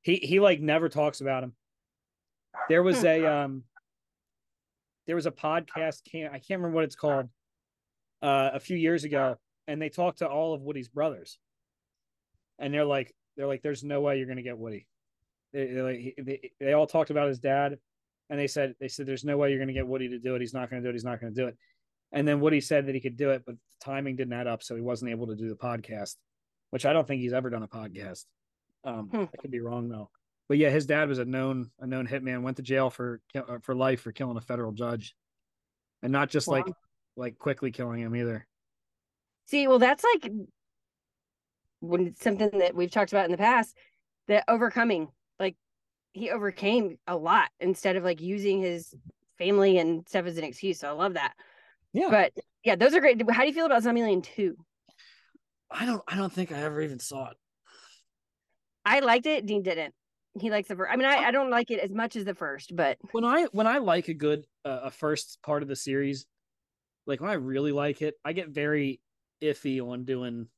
he 0.02 0.16
he 0.16 0.40
like 0.40 0.60
never 0.60 0.88
talks 0.88 1.20
about 1.20 1.42
him. 1.44 1.54
There 2.68 2.82
was 2.82 3.00
Hmm. 3.00 3.06
a 3.06 3.24
um, 3.26 3.64
there 5.06 5.16
was 5.16 5.26
a 5.26 5.30
podcast. 5.32 6.00
Can't 6.10 6.32
I 6.32 6.38
can't 6.38 6.60
remember 6.60 6.74
what 6.76 6.84
it's 6.84 6.96
called. 6.96 7.28
Uh, 8.22 8.50
a 8.54 8.60
few 8.60 8.76
years 8.76 9.04
ago, 9.04 9.36
and 9.68 9.82
they 9.82 9.90
talked 9.90 10.18
to 10.20 10.26
all 10.28 10.54
of 10.54 10.62
Woody's 10.62 10.88
brothers, 10.88 11.38
and 12.58 12.72
they're 12.72 12.86
like, 12.86 13.12
they're 13.36 13.46
like, 13.46 13.62
"There's 13.62 13.84
no 13.84 14.00
way 14.00 14.18
you're 14.18 14.26
gonna 14.28 14.42
get 14.42 14.58
Woody." 14.58 14.86
They 15.52 15.68
like, 15.80 16.14
they, 16.20 16.50
they 16.60 16.72
all 16.72 16.86
talked 16.86 17.10
about 17.10 17.28
his 17.28 17.38
dad, 17.38 17.78
and 18.30 18.38
they 18.38 18.46
said 18.46 18.74
they 18.80 18.88
said, 18.88 19.06
"There's 19.06 19.24
no 19.24 19.36
way 19.36 19.50
you're 19.50 19.58
gonna 19.58 19.72
get 19.72 19.86
Woody 19.86 20.08
to 20.08 20.18
do 20.18 20.34
it. 20.34 20.40
He's 20.40 20.54
not 20.54 20.70
gonna 20.70 20.82
do 20.82 20.88
it. 20.88 20.94
He's 20.94 21.04
not 21.04 21.20
gonna 21.20 21.32
do 21.32 21.46
it." 21.46 21.56
And 22.12 22.26
then 22.26 22.40
Woody 22.40 22.60
said 22.60 22.86
that 22.86 22.94
he 22.94 23.00
could 23.00 23.16
do 23.16 23.30
it, 23.30 23.42
but 23.44 23.54
the 23.54 23.84
timing 23.84 24.16
didn't 24.16 24.34
add 24.34 24.46
up, 24.46 24.62
so 24.62 24.74
he 24.76 24.80
wasn't 24.80 25.10
able 25.10 25.26
to 25.28 25.34
do 25.34 25.48
the 25.48 25.56
podcast. 25.56 26.16
Which 26.70 26.86
I 26.86 26.92
don't 26.92 27.06
think 27.06 27.20
he's 27.20 27.32
ever 27.32 27.50
done 27.50 27.62
a 27.62 27.68
podcast. 27.68 28.24
Um, 28.84 29.08
Hmm. 29.08 29.24
I 29.32 29.36
could 29.40 29.50
be 29.50 29.60
wrong 29.60 29.88
though. 29.88 30.10
But 30.48 30.58
yeah, 30.58 30.70
his 30.70 30.86
dad 30.86 31.08
was 31.08 31.18
a 31.18 31.24
known 31.24 31.70
a 31.78 31.86
known 31.86 32.06
hitman. 32.06 32.42
Went 32.42 32.58
to 32.58 32.62
jail 32.62 32.90
for 32.90 33.20
uh, 33.34 33.58
for 33.62 33.74
life 33.74 34.00
for 34.00 34.12
killing 34.12 34.36
a 34.36 34.40
federal 34.40 34.72
judge, 34.72 35.14
and 36.02 36.12
not 36.12 36.30
just 36.30 36.48
like 36.48 36.66
like 37.16 37.38
quickly 37.38 37.70
killing 37.70 38.00
him 38.00 38.14
either. 38.14 38.46
See, 39.46 39.66
well, 39.68 39.78
that's 39.78 40.04
like 40.04 40.30
when 41.88 42.14
something 42.14 42.50
that 42.58 42.74
we've 42.74 42.90
talked 42.90 43.12
about 43.12 43.24
in 43.26 43.30
the 43.30 43.38
past 43.38 43.76
that 44.28 44.44
overcoming, 44.48 45.08
like 45.38 45.56
he 46.12 46.30
overcame 46.30 46.98
a 47.06 47.16
lot 47.16 47.48
instead 47.60 47.96
of 47.96 48.04
like 48.04 48.20
using 48.20 48.60
his 48.60 48.94
family 49.38 49.78
and 49.78 50.08
stuff 50.08 50.26
as 50.26 50.38
an 50.38 50.44
excuse. 50.44 50.80
So 50.80 50.88
I 50.88 50.92
love 50.92 51.14
that. 51.14 51.34
Yeah, 51.92 52.08
But 52.10 52.32
yeah, 52.64 52.76
those 52.76 52.94
are 52.94 53.00
great. 53.00 53.22
How 53.30 53.42
do 53.42 53.48
you 53.48 53.54
feel 53.54 53.66
about 53.66 53.82
Zombieland 53.82 54.24
2? 54.24 54.56
I 55.70 55.86
don't 55.86 56.02
I 56.06 56.16
don't 56.16 56.32
think 56.32 56.52
I 56.52 56.62
ever 56.62 56.80
even 56.82 56.98
saw 56.98 57.30
it. 57.30 57.36
I 58.84 59.00
liked 59.00 59.26
it. 59.26 59.46
Dean 59.46 59.62
didn't. 59.62 59.94
He 60.38 60.50
likes 60.50 60.68
the 60.68 60.76
first. 60.76 60.90
I 60.92 60.96
mean, 60.96 61.06
I, 61.06 61.16
I 61.16 61.30
don't 61.30 61.50
like 61.50 61.70
it 61.70 61.80
as 61.80 61.90
much 61.90 62.16
as 62.16 62.24
the 62.24 62.34
first, 62.34 62.74
but 62.74 62.98
When 63.12 63.24
I 63.24 63.44
when 63.52 63.66
I 63.66 63.78
like 63.78 64.08
a 64.08 64.14
good 64.14 64.44
uh, 64.64 64.80
a 64.84 64.90
first 64.90 65.38
part 65.42 65.62
of 65.62 65.68
the 65.68 65.76
series, 65.76 66.26
like 67.06 67.20
when 67.20 67.30
I 67.30 67.34
really 67.34 67.72
like 67.72 68.02
it, 68.02 68.14
I 68.24 68.32
get 68.32 68.48
very 68.48 69.00
iffy 69.42 69.80
on 69.80 70.04
doing 70.04 70.48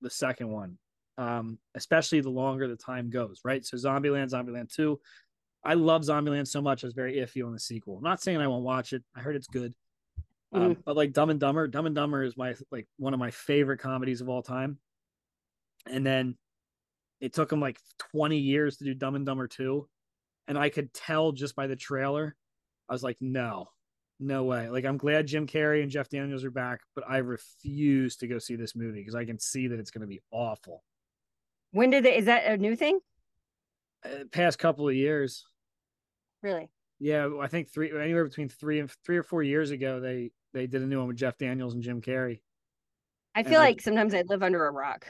the 0.00 0.10
second 0.10 0.48
one. 0.48 0.78
Um, 1.18 1.58
especially 1.74 2.20
the 2.20 2.30
longer 2.30 2.66
the 2.66 2.76
time 2.76 3.10
goes, 3.10 3.40
right? 3.44 3.64
So 3.64 3.76
Zombieland, 3.76 4.30
Zombieland 4.30 4.72
2. 4.74 4.98
I 5.62 5.74
love 5.74 6.02
Zombieland 6.02 6.48
so 6.48 6.62
much, 6.62 6.82
I 6.82 6.86
was 6.86 6.94
very 6.94 7.16
iffy 7.16 7.44
on 7.44 7.52
the 7.52 7.60
sequel. 7.60 7.98
I'm 7.98 8.02
not 8.02 8.22
saying 8.22 8.38
I 8.38 8.46
won't 8.46 8.64
watch 8.64 8.94
it. 8.94 9.02
I 9.14 9.20
heard 9.20 9.36
it's 9.36 9.46
good. 9.46 9.74
Um, 10.52 10.78
but 10.84 10.96
like 10.96 11.12
Dumb 11.12 11.30
and 11.30 11.38
Dumber, 11.38 11.68
Dumb 11.68 11.86
and 11.86 11.94
Dumber 11.94 12.24
is 12.24 12.36
my 12.36 12.54
like 12.72 12.88
one 12.96 13.14
of 13.14 13.20
my 13.20 13.30
favorite 13.30 13.78
comedies 13.78 14.20
of 14.20 14.28
all 14.28 14.42
time. 14.42 14.78
And 15.86 16.04
then 16.04 16.36
it 17.20 17.34
took 17.34 17.48
them 17.50 17.60
like 17.60 17.78
20 18.12 18.38
years 18.38 18.78
to 18.78 18.84
do 18.84 18.94
Dumb 18.94 19.14
and 19.14 19.26
Dumber 19.26 19.46
2. 19.46 19.86
And 20.48 20.58
I 20.58 20.70
could 20.70 20.92
tell 20.92 21.32
just 21.32 21.54
by 21.54 21.66
the 21.66 21.76
trailer, 21.76 22.34
I 22.88 22.92
was 22.92 23.02
like, 23.02 23.18
no, 23.20 23.68
no 24.20 24.44
way. 24.44 24.68
Like 24.68 24.84
I'm 24.84 24.96
glad 24.98 25.26
Jim 25.26 25.46
Carrey 25.46 25.82
and 25.82 25.90
Jeff 25.90 26.08
Daniels 26.08 26.44
are 26.44 26.50
back, 26.50 26.80
but 26.94 27.04
I 27.08 27.18
refuse 27.18 28.16
to 28.18 28.26
go 28.28 28.38
see 28.38 28.54
this 28.56 28.76
movie 28.76 29.00
because 29.00 29.14
I 29.14 29.24
can 29.24 29.38
see 29.38 29.66
that 29.68 29.78
it's 29.80 29.90
going 29.90 30.02
to 30.02 30.06
be 30.06 30.20
awful. 30.30 30.84
when 31.72 31.90
did 31.90 32.04
they, 32.04 32.16
is 32.16 32.26
that 32.26 32.44
a 32.46 32.56
new 32.56 32.76
thing? 32.76 33.00
Uh, 34.04 34.24
past 34.32 34.58
couple 34.58 34.88
of 34.88 34.94
years, 34.94 35.44
Really? 36.42 36.70
yeah, 36.98 37.28
I 37.40 37.48
think 37.48 37.68
three 37.70 37.90
anywhere 37.90 38.24
between 38.24 38.48
three 38.48 38.80
and 38.80 38.90
three 39.04 39.16
or 39.18 39.22
four 39.22 39.42
years 39.42 39.70
ago, 39.70 40.00
they 40.00 40.30
they 40.52 40.66
did 40.66 40.82
a 40.82 40.86
new 40.86 40.98
one 40.98 41.08
with 41.08 41.16
Jeff 41.18 41.36
Daniels 41.38 41.74
and 41.74 41.82
Jim 41.82 42.00
Carrey. 42.00 42.40
I 43.34 43.40
And 43.40 43.48
feel 43.48 43.60
I- 43.60 43.64
like 43.64 43.80
sometimes 43.80 44.14
I 44.14 44.22
live 44.22 44.42
under 44.42 44.66
a 44.66 44.70
rock. 44.72 45.06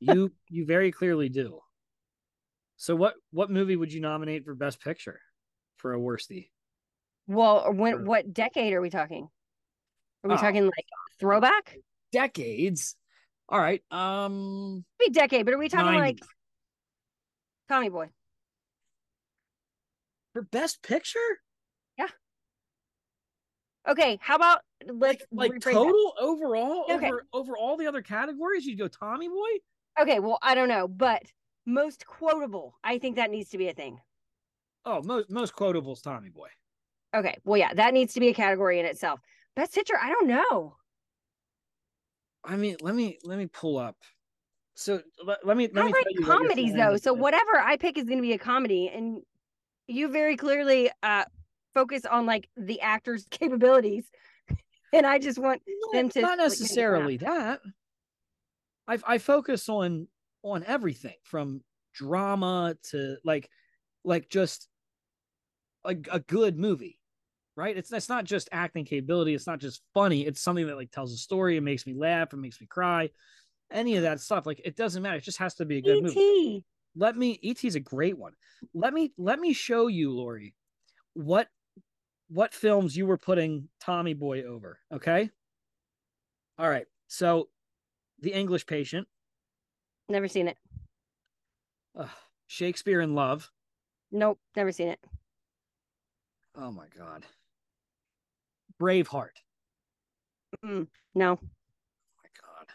You 0.00 0.30
you 0.48 0.66
very 0.66 0.92
clearly 0.92 1.28
do. 1.28 1.60
So 2.76 2.94
what 2.94 3.14
what 3.30 3.50
movie 3.50 3.76
would 3.76 3.92
you 3.92 4.00
nominate 4.00 4.44
for 4.44 4.54
Best 4.54 4.80
Picture 4.80 5.20
for 5.78 5.94
a 5.94 5.98
worsty? 6.00 6.50
Well, 7.28 7.72
when 7.74 8.06
what 8.06 8.32
decade 8.32 8.72
are 8.72 8.80
we 8.80 8.90
talking? 8.90 9.28
Are 10.24 10.30
we 10.30 10.34
Oh. 10.34 10.38
talking 10.38 10.64
like 10.64 10.86
throwback? 11.20 11.76
Decades. 12.10 12.96
All 13.48 13.60
right. 13.60 13.82
Um. 13.90 14.84
Maybe 14.98 15.12
decade, 15.12 15.44
but 15.44 15.54
are 15.54 15.58
we 15.58 15.68
talking 15.68 15.86
90s. 15.86 16.20
like 16.20 16.28
Tommy 17.68 17.90
Boy? 17.90 18.10
for 20.32 20.42
Best 20.42 20.82
Picture, 20.82 21.18
Yeah. 21.98 22.08
Okay, 23.86 24.18
how 24.20 24.36
about 24.36 24.60
let's 24.86 25.24
like 25.32 25.52
that. 25.52 25.72
total 25.72 26.14
overall 26.20 26.84
Okay. 26.90 27.06
over 27.06 27.26
over 27.32 27.56
all 27.56 27.76
the 27.76 27.86
other 27.86 28.02
categories, 28.02 28.66
you'd 28.66 28.78
go 28.78 28.88
Tommy 28.88 29.28
Boy. 29.28 29.50
Okay, 30.00 30.18
well, 30.18 30.38
I 30.42 30.54
don't 30.54 30.68
know, 30.68 30.88
but 30.88 31.22
most 31.66 32.06
quotable. 32.06 32.78
I 32.84 32.98
think 32.98 33.16
that 33.16 33.30
needs 33.30 33.50
to 33.50 33.58
be 33.58 33.68
a 33.68 33.74
thing. 33.74 34.00
Oh, 34.84 35.02
most 35.02 35.30
most 35.30 35.54
quotables 35.54 36.02
Tommy 36.02 36.28
Boy. 36.30 36.48
Okay, 37.14 37.38
well, 37.44 37.58
yeah, 37.58 37.72
that 37.74 37.94
needs 37.94 38.14
to 38.14 38.20
be 38.20 38.28
a 38.28 38.34
category 38.34 38.78
in 38.78 38.86
itself. 38.86 39.20
Best 39.56 39.74
picture, 39.74 39.96
I 40.00 40.10
don't 40.10 40.28
know. 40.28 40.76
I 42.44 42.56
mean, 42.56 42.76
let 42.80 42.94
me 42.94 43.18
let 43.24 43.38
me 43.38 43.46
pull 43.46 43.78
up. 43.78 43.96
So 44.74 45.02
let, 45.24 45.44
let 45.44 45.56
me 45.56 45.68
let 45.72 45.82
I 45.82 45.86
me 45.86 45.92
like 45.92 46.04
tell 46.04 46.12
you 46.12 46.20
what 46.20 46.28
you're 46.28 46.38
comedies 46.38 46.74
though, 46.74 46.96
so 46.96 47.12
whatever 47.12 47.58
I 47.58 47.76
pick 47.76 47.98
is 47.98 48.04
going 48.04 48.18
to 48.18 48.22
be 48.22 48.32
a 48.32 48.38
comedy, 48.38 48.90
and 48.94 49.20
you 49.86 50.08
very 50.08 50.36
clearly 50.36 50.90
uh 51.02 51.24
focus 51.74 52.04
on 52.04 52.26
like 52.26 52.48
the 52.56 52.80
actor's 52.80 53.26
capabilities, 53.30 54.04
and 54.92 55.06
I 55.06 55.18
just 55.18 55.38
want 55.38 55.62
them 55.92 56.08
to 56.10 56.20
not 56.20 56.38
like, 56.38 56.48
necessarily 56.48 57.16
that. 57.18 57.60
I 58.86 58.98
I 59.06 59.18
focus 59.18 59.68
on 59.68 60.08
on 60.42 60.62
everything 60.64 61.16
from 61.24 61.62
drama 61.92 62.76
to 62.90 63.16
like 63.24 63.50
like 64.04 64.28
just 64.28 64.68
a, 65.84 65.96
a 66.10 66.20
good 66.20 66.56
movie, 66.56 66.97
right? 67.58 67.76
It's 67.76 67.92
it's 67.92 68.08
not 68.08 68.24
just 68.24 68.48
acting 68.52 68.84
capability. 68.84 69.34
It's 69.34 69.48
not 69.48 69.58
just 69.58 69.82
funny. 69.92 70.24
It's 70.24 70.40
something 70.40 70.68
that 70.68 70.76
like 70.76 70.92
tells 70.92 71.12
a 71.12 71.16
story. 71.16 71.56
It 71.56 71.62
makes 71.62 71.86
me 71.86 71.92
laugh. 71.92 72.32
It 72.32 72.36
makes 72.36 72.60
me 72.60 72.68
cry. 72.68 73.10
Any 73.70 73.96
of 73.96 74.02
that 74.02 74.20
stuff, 74.20 74.46
like 74.46 74.60
it 74.64 74.76
doesn't 74.76 75.02
matter. 75.02 75.16
It 75.16 75.24
just 75.24 75.38
has 75.38 75.54
to 75.56 75.64
be 75.64 75.78
a 75.78 75.82
good 75.82 76.02
movie. 76.02 76.64
Let 76.96 77.16
me. 77.16 77.38
ET 77.42 77.62
is 77.64 77.74
a 77.74 77.80
great 77.80 78.16
one. 78.16 78.32
Let 78.72 78.94
me 78.94 79.12
let 79.18 79.40
me 79.40 79.52
show 79.52 79.88
you, 79.88 80.12
Lori, 80.12 80.54
what 81.14 81.48
what 82.28 82.54
films 82.54 82.96
you 82.96 83.06
were 83.06 83.18
putting 83.18 83.68
Tommy 83.80 84.14
Boy 84.14 84.44
over. 84.44 84.78
Okay. 84.94 85.28
All 86.58 86.70
right. 86.70 86.86
So, 87.08 87.48
The 88.20 88.32
English 88.32 88.66
Patient, 88.66 89.08
Never 90.08 90.28
seen 90.28 90.48
it. 90.48 90.56
uh, 91.98 92.06
Shakespeare 92.46 93.00
in 93.00 93.14
Love. 93.14 93.50
Nope, 94.12 94.38
never 94.56 94.72
seen 94.72 94.88
it. 94.88 95.00
Oh 96.54 96.70
my 96.70 96.86
God. 96.96 97.24
Braveheart. 98.80 99.42
Mm, 100.64 100.86
no, 101.14 101.32
Oh 101.32 101.38
my 102.22 102.30
God. 102.40 102.66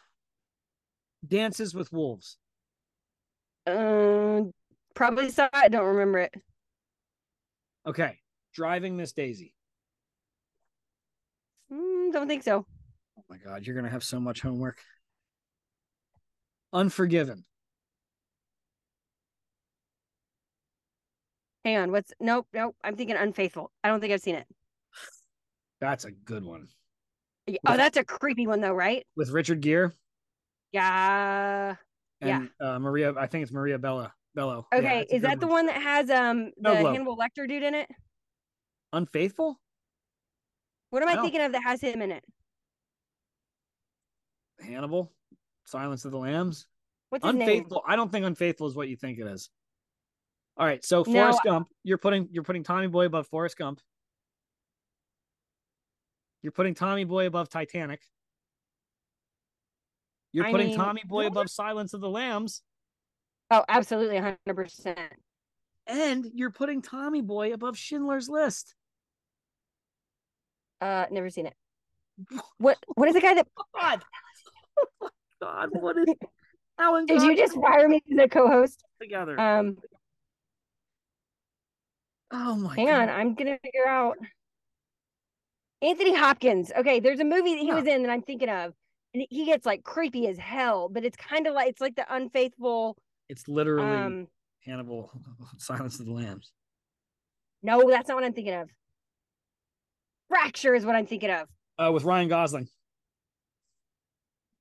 Dances 1.28 1.74
with 1.74 1.92
Wolves. 1.92 2.38
uh, 3.66 4.42
probably 4.94 5.30
saw 5.30 5.50
it. 5.54 5.72
Don't 5.72 5.86
remember 5.86 6.20
it. 6.20 6.34
Okay. 7.86 8.20
Driving 8.54 8.96
Miss 8.98 9.12
Daisy. 9.14 9.54
Mm, 11.72 12.12
don't 12.14 12.28
think 12.28 12.44
so. 12.44 12.66
Oh 13.18 13.24
my 13.30 13.38
God. 13.38 13.66
You're 13.66 13.76
going 13.76 13.86
to 13.86 13.92
have 13.92 14.04
so 14.04 14.20
much 14.20 14.42
homework. 14.42 14.80
Unforgiven. 16.72 17.46
Hang 21.66 21.78
on. 21.78 21.92
What's 21.92 22.14
nope, 22.20 22.48
nope. 22.54 22.76
I'm 22.84 22.96
thinking 22.96 23.16
unfaithful. 23.16 23.72
I 23.84 23.88
don't 23.88 24.02
think 24.02 24.12
I've 24.14 24.22
seen 24.22 24.36
it. 24.36 24.48
That's 25.84 26.06
a 26.06 26.12
good 26.12 26.46
one. 26.46 26.70
Yeah, 27.46 27.58
Oh, 27.68 27.76
that's 27.76 27.98
a 27.98 28.06
creepy 28.06 28.48
one 28.48 28.62
though, 28.62 28.72
right? 28.74 29.06
With 29.18 29.32
Richard 29.32 29.60
Gere 29.60 29.90
Yeah. 30.72 31.76
and 32.22 32.50
uh, 32.62 32.80
Maria. 32.80 33.14
I 33.18 33.28
think 33.28 33.44
it's 33.44 33.52
Maria 33.52 33.78
Bella. 33.78 34.14
Bello. 34.34 34.66
Okay. 34.74 35.06
a 35.12 35.14
Is 35.14 35.24
that 35.24 35.42
the 35.42 35.48
one 35.48 35.66
that 35.66 35.76
has 35.82 36.10
um 36.10 36.46
the 36.56 36.74
No 36.74 36.76
Hannibal 36.76 37.18
Lecter 37.18 37.46
dude 37.50 37.64
in 37.64 37.76
it? 37.76 37.90
Unfaithful? 38.94 39.60
What 40.92 41.04
am 41.04 41.10
I 41.10 41.16
No. 41.16 41.24
thinking 41.24 41.42
of 41.42 41.52
that 41.52 41.64
has 41.64 41.82
him 41.82 42.02
in 42.02 42.12
it? 42.12 42.24
Hannibal? 44.62 45.12
Silence 45.66 46.06
of 46.06 46.12
the 46.12 46.18
Lambs? 46.18 46.66
What's 47.10 47.26
his 47.26 47.36
name? 47.36 47.42
Unfaithful. 47.42 47.84
I 47.86 47.98
don't 47.98 48.10
think 48.10 48.26
unfaithful 48.26 48.68
is 48.68 48.76
what 48.76 48.88
you 48.88 48.96
think 48.96 49.20
it 49.20 49.28
is. 49.28 49.50
All 50.56 50.66
right, 50.66 50.84
so 50.86 51.00
No, 51.00 51.04
Forrest 51.04 51.42
Gump, 51.44 51.68
you're 51.84 51.98
putting 51.98 52.30
you're 52.32 52.44
putting 52.44 52.64
Tommy 52.64 52.88
Boy 52.88 53.06
above 53.06 53.28
Forrest 53.28 53.58
Gump. 53.58 53.82
You're 56.44 56.52
putting 56.52 56.76
Tommy 56.76 57.06
Boy 57.06 57.26
above 57.26 57.50
Titanic. 57.50 58.02
You're 60.34 60.46
I 60.46 60.52
putting 60.52 60.68
mean, 60.68 60.78
Tommy 60.78 61.02
Boy 61.06 61.28
above 61.28 61.50
Silence 61.50 61.94
of 61.94 62.02
the 62.02 62.10
Lambs, 62.10 62.62
Oh, 63.50 63.64
absolutely, 63.70 64.18
hundred 64.18 64.56
percent. 64.56 64.98
and 65.88 66.26
you're 66.34 66.50
putting 66.50 66.82
Tommy 66.82 67.22
Boy 67.22 67.54
above 67.54 67.78
Schindler's 67.78 68.28
List. 68.28 68.76
Uh, 70.82 71.06
never 71.12 71.30
seen 71.30 71.48
it. 71.48 71.54
What? 72.58 72.78
What 72.96 73.08
is 73.08 73.16
the 73.16 73.22
guy 73.22 73.36
that? 73.36 73.48
God, 73.80 74.04
God, 75.42 75.70
what 75.72 75.98
is 75.98 76.06
Alan? 76.80 77.06
Did 77.06 77.22
you 77.22 77.36
just 77.38 77.54
fire 77.56 77.88
me 77.88 78.02
as 78.12 78.18
a 78.26 78.28
co-host? 78.28 78.84
together? 79.00 79.40
Um, 79.40 79.78
oh 82.32 82.56
my 82.56 82.76
hang 82.76 82.88
God. 82.88 83.02
on, 83.04 83.10
I'm 83.10 83.34
gonna 83.36 83.60
figure 83.64 83.88
out. 83.88 84.18
Anthony 85.84 86.16
Hopkins. 86.16 86.72
Okay, 86.78 87.00
there's 87.00 87.20
a 87.20 87.26
movie 87.26 87.56
that 87.56 87.62
he 87.62 87.68
Yeah. 87.68 87.76
was 87.76 87.88
in 87.88 88.04
that 88.04 88.12
I'm 88.12 88.22
thinking 88.22 88.50
of, 88.50 88.74
and 89.14 89.26
he 89.30 89.46
gets 89.46 89.66
like 89.66 89.84
creepy 89.84 90.28
as 90.28 90.38
hell. 90.38 90.90
But 90.90 91.04
it's 91.04 91.18
kind 91.18 91.46
of 91.46 91.54
like 91.54 91.70
it's 91.70 91.82
like 91.82 91.96
the 91.96 92.06
unfaithful. 92.14 92.98
It's 93.30 93.48
literally 93.48 93.96
Um, 93.96 94.28
Hannibal, 94.66 95.12
Silence 95.58 96.00
of 96.00 96.06
the 96.06 96.14
Lambs. 96.14 96.52
no, 97.62 97.90
that's 97.90 98.08
not 98.08 98.16
what 98.16 98.24
I'm 98.24 98.34
thinking 98.34 98.54
of. 98.54 98.70
Fracture 100.30 100.74
is 100.74 100.86
what 100.86 100.96
I'm 100.96 101.06
thinking 101.06 101.30
of. 101.30 101.48
Uh, 101.78 101.92
with 101.92 102.04
Ryan 102.04 102.30
Gosling. 102.30 102.68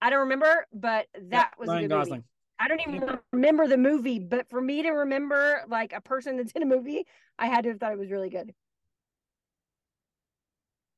I 0.00 0.10
don't 0.10 0.20
remember, 0.20 0.66
but 0.72 1.06
that 1.14 1.30
Yeah, 1.30 1.44
was 1.58 1.68
Ryan 1.68 1.88
Gosling. 1.88 2.10
movie. 2.18 2.24
I 2.58 2.68
don't 2.68 2.80
even 2.80 3.18
remember 3.32 3.66
the 3.68 3.76
movie, 3.76 4.18
but 4.18 4.48
for 4.50 4.60
me 4.60 4.82
to 4.82 4.90
remember 4.90 5.62
like 5.68 5.92
a 5.92 6.00
person 6.00 6.36
that's 6.36 6.52
in 6.52 6.62
a 6.62 6.66
movie, 6.66 7.06
I 7.38 7.46
had 7.46 7.64
to 7.64 7.70
have 7.70 7.80
thought 7.80 7.92
it 7.92 7.98
was 7.98 8.10
really 8.10 8.30
good. 8.30 8.52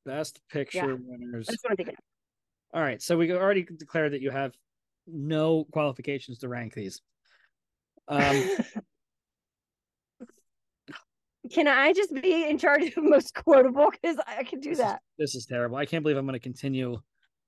Best 0.05 0.39
picture 0.49 0.95
winners. 0.95 1.47
That's 1.47 1.63
what 1.63 1.71
I'm 1.71 1.77
thinking. 1.77 1.95
All 2.73 2.81
right, 2.81 3.01
so 3.01 3.17
we 3.17 3.31
already 3.31 3.63
declared 3.63 4.13
that 4.13 4.21
you 4.21 4.31
have 4.31 4.53
no 5.07 5.65
qualifications 5.71 6.39
to 6.39 6.47
rank 6.49 6.73
these. 6.73 7.01
Um, 8.07 8.43
Can 11.51 11.67
I 11.67 11.93
just 11.93 12.13
be 12.13 12.49
in 12.49 12.57
charge 12.57 12.83
of 12.97 13.03
most 13.03 13.35
quotable? 13.35 13.89
Because 13.91 14.17
I 14.25 14.43
can 14.43 14.59
do 14.59 14.69
this 14.69 14.79
is- 14.79 14.83
that. 14.83 15.01
this 15.17 15.35
is 15.35 15.45
terrible. 15.45 15.77
I 15.77 15.85
can't 15.85 16.03
believe 16.03 16.17
I'm 16.17 16.25
going 16.25 16.33
to 16.33 16.39
continue 16.39 16.99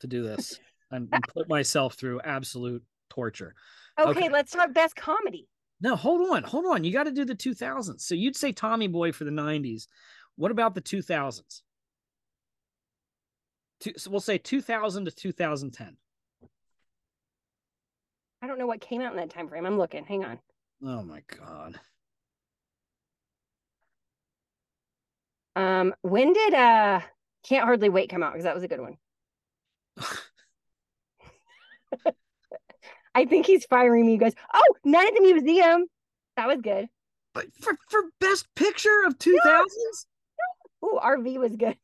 to 0.01 0.07
do 0.07 0.23
this 0.23 0.59
and, 0.91 1.09
and 1.11 1.23
put 1.33 1.49
myself 1.49 1.95
through 1.95 2.21
absolute 2.21 2.83
torture. 3.09 3.55
Okay, 3.99 4.09
okay. 4.11 4.29
let's 4.29 4.51
talk 4.51 4.73
best 4.73 4.95
comedy. 4.95 5.47
No, 5.81 5.95
hold 5.95 6.29
on, 6.31 6.43
hold 6.43 6.65
on. 6.65 6.83
You 6.83 6.91
got 6.91 7.03
to 7.03 7.11
do 7.11 7.25
the 7.25 7.35
2000s. 7.35 8.01
So 8.01 8.15
you'd 8.15 8.35
say 8.35 8.51
Tommy 8.51 8.87
Boy 8.87 9.11
for 9.11 9.25
the 9.25 9.31
90s. 9.31 9.87
What 10.35 10.51
about 10.51 10.75
the 10.75 10.81
2000s? 10.81 11.61
Two, 13.79 13.93
so 13.97 14.09
we'll 14.09 14.19
say 14.19 14.37
2000 14.37 15.05
to 15.05 15.11
2010. 15.11 15.97
I 18.41 18.47
don't 18.47 18.59
know 18.59 18.67
what 18.67 18.81
came 18.81 19.01
out 19.01 19.11
in 19.11 19.17
that 19.17 19.29
time 19.29 19.47
frame. 19.47 19.65
I'm 19.65 19.77
looking. 19.77 20.05
Hang 20.05 20.23
on. 20.23 20.39
Oh 20.83 21.03
my 21.03 21.21
god. 21.39 21.79
Um, 25.55 25.95
when 26.01 26.33
did 26.33 26.53
uh 26.53 27.01
Can't 27.43 27.65
Hardly 27.65 27.89
Wait 27.89 28.09
come 28.09 28.21
out? 28.21 28.33
Because 28.33 28.43
that 28.43 28.53
was 28.53 28.63
a 28.63 28.67
good 28.67 28.81
one. 28.81 28.97
I 33.15 33.25
think 33.25 33.47
he's 33.47 33.65
firing 33.65 34.05
me. 34.05 34.13
You 34.13 34.19
guys. 34.19 34.35
Oh, 34.53 34.75
Night 34.83 35.07
at 35.07 35.15
the 35.15 35.21
Museum. 35.21 35.87
That 36.35 36.47
was 36.47 36.61
good. 36.61 36.87
But 37.33 37.47
for 37.59 37.75
for 37.89 38.03
best 38.19 38.47
picture 38.55 39.03
of 39.07 39.17
2000s? 39.17 40.05
Ooh, 40.85 40.99
RV 41.03 41.39
was 41.39 41.55
good. 41.55 41.75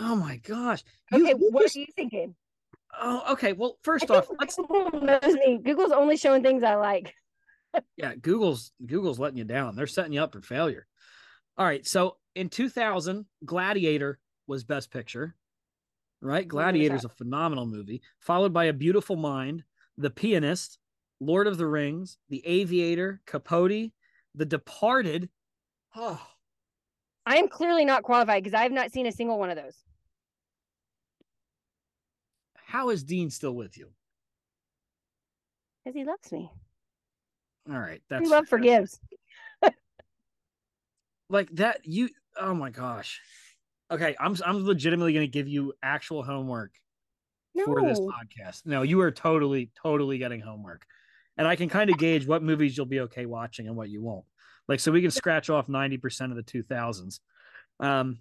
Oh 0.00 0.16
my 0.16 0.36
gosh. 0.38 0.82
You- 1.12 1.24
Okay, 1.24 1.34
what 1.34 1.62
just- 1.62 1.76
are 1.76 1.80
you 1.80 1.86
thinking? 1.94 2.34
Oh, 2.98 3.32
okay. 3.32 3.52
Well, 3.52 3.78
first 3.84 4.10
off, 4.10 4.28
let's 4.40 4.56
Google 4.56 5.00
knows 5.00 5.34
me. 5.46 5.60
Google's 5.62 5.92
only 5.92 6.16
showing 6.16 6.42
things 6.42 6.64
I 6.64 6.74
like. 6.74 7.14
yeah, 7.96 8.14
Google's 8.16 8.72
Google's 8.84 9.20
letting 9.20 9.38
you 9.38 9.44
down. 9.44 9.76
They're 9.76 9.86
setting 9.86 10.12
you 10.12 10.22
up 10.22 10.32
for 10.32 10.42
failure. 10.42 10.86
All 11.56 11.64
right. 11.66 11.86
So 11.86 12.16
in 12.34 12.48
2000, 12.48 13.26
Gladiator 13.44 14.18
was 14.46 14.64
best 14.64 14.90
picture. 14.90 15.36
Right? 16.22 16.46
Gladiator's 16.46 17.04
a 17.04 17.08
phenomenal 17.08 17.64
movie, 17.66 18.02
followed 18.18 18.52
by 18.52 18.64
A 18.66 18.72
Beautiful 18.74 19.16
Mind, 19.16 19.64
The 19.96 20.10
Pianist, 20.10 20.78
Lord 21.18 21.46
of 21.46 21.56
the 21.56 21.66
Rings, 21.66 22.18
The 22.28 22.42
Aviator, 22.46 23.22
Capote, 23.26 23.92
The 24.34 24.44
Departed. 24.44 25.30
Oh, 25.94 26.20
I 27.26 27.36
am 27.36 27.48
clearly 27.48 27.84
not 27.84 28.02
qualified 28.02 28.42
because 28.42 28.58
I 28.58 28.64
have 28.64 28.72
not 28.72 28.92
seen 28.92 29.06
a 29.06 29.12
single 29.12 29.38
one 29.38 29.50
of 29.50 29.56
those. 29.56 29.76
How 32.70 32.90
is 32.90 33.02
Dean 33.02 33.30
still 33.30 33.54
with 33.54 33.76
you? 33.76 33.88
Because 35.84 35.96
he 35.96 36.04
loves 36.04 36.30
me. 36.30 36.50
All 37.68 37.78
right, 37.78 38.00
that's 38.08 38.28
love 38.28 38.48
forgives. 38.48 39.00
like 41.28 41.50
that. 41.56 41.80
You, 41.84 42.10
oh 42.40 42.54
my 42.54 42.70
gosh. 42.70 43.20
Okay, 43.90 44.14
I'm 44.20 44.36
I'm 44.46 44.64
legitimately 44.64 45.12
going 45.12 45.26
to 45.26 45.30
give 45.30 45.48
you 45.48 45.72
actual 45.82 46.22
homework 46.22 46.70
No. 47.56 47.64
for 47.64 47.82
this 47.82 47.98
podcast. 47.98 48.66
No, 48.66 48.82
you 48.82 49.00
are 49.00 49.10
totally, 49.10 49.70
totally 49.82 50.18
getting 50.18 50.40
homework. 50.40 50.86
And 51.36 51.48
I 51.48 51.56
can 51.56 51.68
kind 51.68 51.90
of 51.90 51.98
gauge 51.98 52.26
what 52.26 52.42
movies 52.42 52.76
you'll 52.76 52.86
be 52.86 53.00
okay 53.00 53.26
watching 53.26 53.66
and 53.66 53.76
what 53.76 53.88
you 53.88 54.02
won't. 54.02 54.26
Like, 54.68 54.78
so 54.78 54.92
we 54.92 55.02
can 55.02 55.10
scratch 55.10 55.50
off 55.50 55.66
90% 55.66 56.30
of 56.30 56.36
the 56.36 56.42
2000s. 56.42 57.18
Um, 57.80 58.18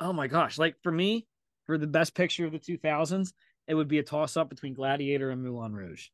oh 0.00 0.12
my 0.12 0.26
gosh. 0.26 0.58
Like, 0.58 0.74
for 0.82 0.92
me, 0.92 1.26
for 1.64 1.78
the 1.78 1.86
best 1.86 2.14
picture 2.14 2.46
of 2.46 2.52
the 2.52 2.58
2000s, 2.58 3.32
it 3.68 3.74
would 3.74 3.88
be 3.88 3.98
a 3.98 4.02
toss 4.02 4.36
up 4.36 4.48
between 4.48 4.74
Gladiator 4.74 5.30
and 5.30 5.42
Moulin 5.42 5.72
Rouge. 5.72 6.08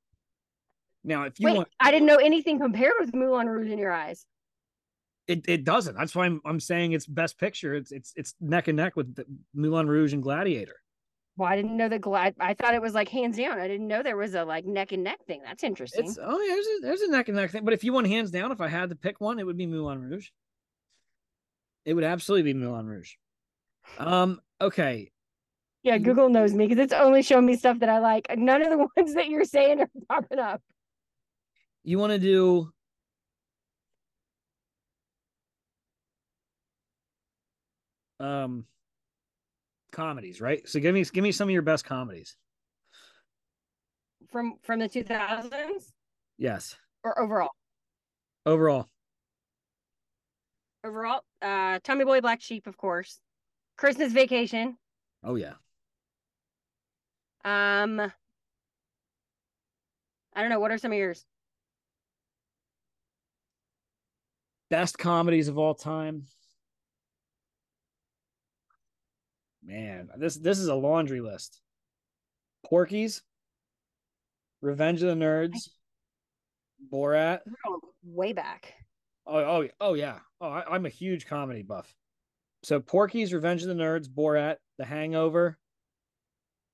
Now, 1.05 1.25
if 1.25 1.41
you 1.41 1.47
Wait, 1.47 1.57
want, 1.57 1.69
I 1.81 1.91
didn't 1.91 2.07
know 2.07 2.17
anything 2.17 2.59
compared 2.59 2.93
with 2.99 3.15
Moulin 3.15 3.49
Rouge 3.49 3.71
in 3.71 3.79
your 3.79 3.93
eyes. 3.93 4.27
it, 5.27 5.45
it 5.49 5.65
doesn't. 5.65 5.97
That's 5.97 6.15
why 6.15 6.27
I'm, 6.27 6.41
I'm 6.45 6.61
saying 6.61 6.93
it's 6.93 7.07
best 7.07 7.39
picture. 7.39 7.75
It's 7.75 7.93
it's 7.93 8.13
it's 8.17 8.35
neck 8.41 8.69
and 8.69 8.77
neck 8.77 8.97
with 8.97 9.15
the 9.15 9.25
Moulin 9.55 9.87
Rouge 9.89 10.13
and 10.13 10.23
Gladiator. 10.23 10.77
Well, 11.37 11.49
I 11.49 11.55
didn't 11.55 11.77
know 11.77 11.89
the 11.89 12.01
glad. 12.01 12.35
I 12.41 12.55
thought 12.55 12.75
it 12.75 12.83
was 12.83 12.95
like 12.95 13.09
hands 13.09 13.37
down. 13.37 13.61
I 13.61 13.69
didn't 13.69 13.87
know 13.87 14.03
there 14.03 14.17
was 14.17 14.35
a 14.35 14.45
like 14.45 14.67
neck 14.67 14.91
and 14.91 15.05
neck 15.05 15.25
thing. 15.27 15.41
That's 15.45 15.63
interesting. 15.63 16.07
It's 16.07 16.19
oh 16.21 16.41
yeah, 16.41 16.55
there's 16.55 16.67
a, 16.67 16.81
there's 16.83 17.01
a 17.03 17.11
neck 17.13 17.29
and 17.29 17.37
neck 17.37 17.53
thing. 17.53 17.65
But 17.65 17.75
if 17.75 17.85
you 17.85 17.93
want 17.93 18.09
hands 18.09 18.33
down, 18.33 18.51
if 18.51 18.61
I 18.61 18.69
had 18.69 18.89
to 18.89 18.97
pick 18.97 19.21
one, 19.21 19.39
it 19.39 19.47
would 19.47 19.57
be 19.57 19.67
Moulin 19.67 20.01
Rouge. 20.01 20.31
It 21.85 21.95
would 21.95 22.05
absolutely 22.05 22.53
be 22.53 22.59
Moulin 22.59 22.87
Rouge. 22.87 23.13
Um. 23.99 24.41
Okay. 24.61 25.13
Yeah, 25.83 25.99
Google 25.99 26.29
knows 26.29 26.53
me 26.55 26.67
because 26.67 26.83
it's 26.83 26.93
only 26.93 27.23
showing 27.23 27.47
me 27.47 27.57
stuff 27.57 27.79
that 27.81 27.89
I 27.89 27.99
like. 27.99 28.27
None 28.37 28.63
of 28.63 28.71
the 28.71 28.79
ones 28.97 29.15
that 29.15 29.29
you're 29.29 29.45
saying 29.45 29.81
are 29.81 29.89
popping 30.09 30.39
up. 30.39 30.63
You 31.85 31.99
want 31.99 32.13
to 32.13 32.19
do? 32.19 32.71
Um. 38.21 38.65
Comedies, 39.91 40.41
right? 40.41 40.69
So 40.69 40.81
give 40.81 40.95
me 40.95 41.05
give 41.05 41.25
me 41.25 41.33
some 41.33 41.49
of 41.49 41.53
your 41.53 41.63
best 41.63 41.85
comedies. 41.85 42.37
from 44.31 44.59
from 44.63 44.79
the 44.81 44.89
2000s 44.89 45.93
Yes. 46.37 46.77
or 47.03 47.19
overall. 47.21 47.51
Overall, 48.47 48.87
Overall, 50.85 51.23
uh, 51.43 51.81
Tommy 51.83 52.05
Boy 52.05 52.21
Black 52.21 52.41
Sheep, 52.41 52.67
of 52.67 52.77
course. 52.77 53.19
Christmas 53.77 54.13
Vacation. 54.13 54.77
oh 55.25 55.35
yeah. 55.35 55.55
Um, 57.49 58.01
I 60.35 60.41
don't 60.43 60.51
know. 60.51 60.61
What 60.61 60.71
are 60.71 60.77
some 60.77 60.93
of 60.93 60.99
yours? 60.99 61.25
Best 64.69 64.99
comedies 64.99 65.49
of 65.49 65.57
all 65.57 65.75
time. 65.75 66.25
Man, 69.65 70.11
this 70.19 70.37
this 70.37 70.59
is 70.59 70.69
a 70.69 70.75
laundry 70.75 71.23
list. 71.23 71.63
Porky's, 72.67 73.23
Revenge 74.61 75.03
of 75.03 75.09
the 75.09 75.25
Nerds, 75.25 75.71
Borat. 76.93 77.41
Way 78.05 78.35
back. 78.35 78.75
Oh, 79.27 79.39
oh, 79.39 79.69
oh 79.81 79.95
yeah. 79.95 80.19
Oh, 80.43 80.49
I, 80.49 80.65
I'm 80.75 80.85
a 80.85 80.91
huge 80.91 81.27
comedy 81.27 81.63
buff. 81.63 81.95
So 82.63 82.79
Porky's, 82.79 83.33
Revenge 83.33 83.63
of 83.63 83.69
the 83.69 83.75
Nerds, 83.75 84.07
Borat, 84.07 84.57
The 84.77 84.85
Hangover. 84.85 85.57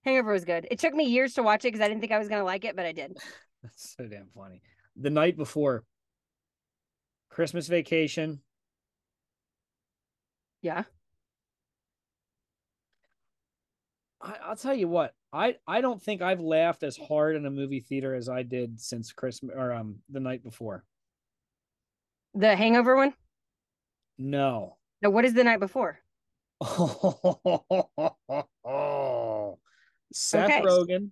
Hangover 0.04 0.32
was 0.32 0.44
good. 0.44 0.66
It 0.70 0.78
took 0.78 0.94
me 0.94 1.04
years 1.04 1.34
to 1.34 1.42
watch 1.42 1.64
it 1.64 1.68
because 1.68 1.80
I 1.80 1.88
didn't 1.88 2.00
think 2.00 2.12
I 2.12 2.18
was 2.18 2.28
gonna 2.28 2.44
like 2.44 2.64
it, 2.64 2.76
but 2.76 2.86
I 2.86 2.92
did. 2.92 3.16
That's 3.62 3.94
so 3.96 4.06
damn 4.06 4.28
funny. 4.34 4.60
The 4.96 5.10
night 5.10 5.36
before. 5.36 5.84
Christmas 7.30 7.66
Vacation. 7.66 8.40
Yeah. 10.62 10.84
I, 14.20 14.36
I'll 14.44 14.56
tell 14.56 14.74
you 14.74 14.88
what. 14.88 15.14
I 15.32 15.56
I 15.66 15.80
don't 15.80 16.00
think 16.00 16.22
I've 16.22 16.40
laughed 16.40 16.82
as 16.82 16.96
hard 16.96 17.34
in 17.34 17.44
a 17.46 17.50
movie 17.50 17.80
theater 17.80 18.14
as 18.14 18.28
I 18.28 18.42
did 18.42 18.80
since 18.80 19.12
Christmas 19.12 19.54
or 19.56 19.72
um 19.72 19.96
the 20.08 20.20
night 20.20 20.44
before. 20.44 20.84
The 22.34 22.54
Hangover 22.54 22.94
one. 22.96 23.14
No. 24.18 24.76
No, 25.02 25.10
what 25.10 25.24
is 25.24 25.34
the 25.34 25.44
night 25.44 25.60
before? 25.60 25.98
Seth 30.14 30.48
Okay. 30.48 30.62
Rogen. 30.62 31.10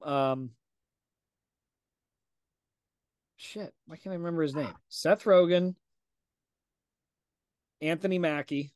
Um. 0.00 0.50
Shit, 3.36 3.74
why 3.86 3.96
can't 3.96 4.12
I 4.12 4.16
remember 4.16 4.42
his 4.42 4.54
name? 4.54 4.72
Seth 4.88 5.24
Rogen, 5.24 5.74
Anthony 7.80 8.20
Mackie, 8.20 8.72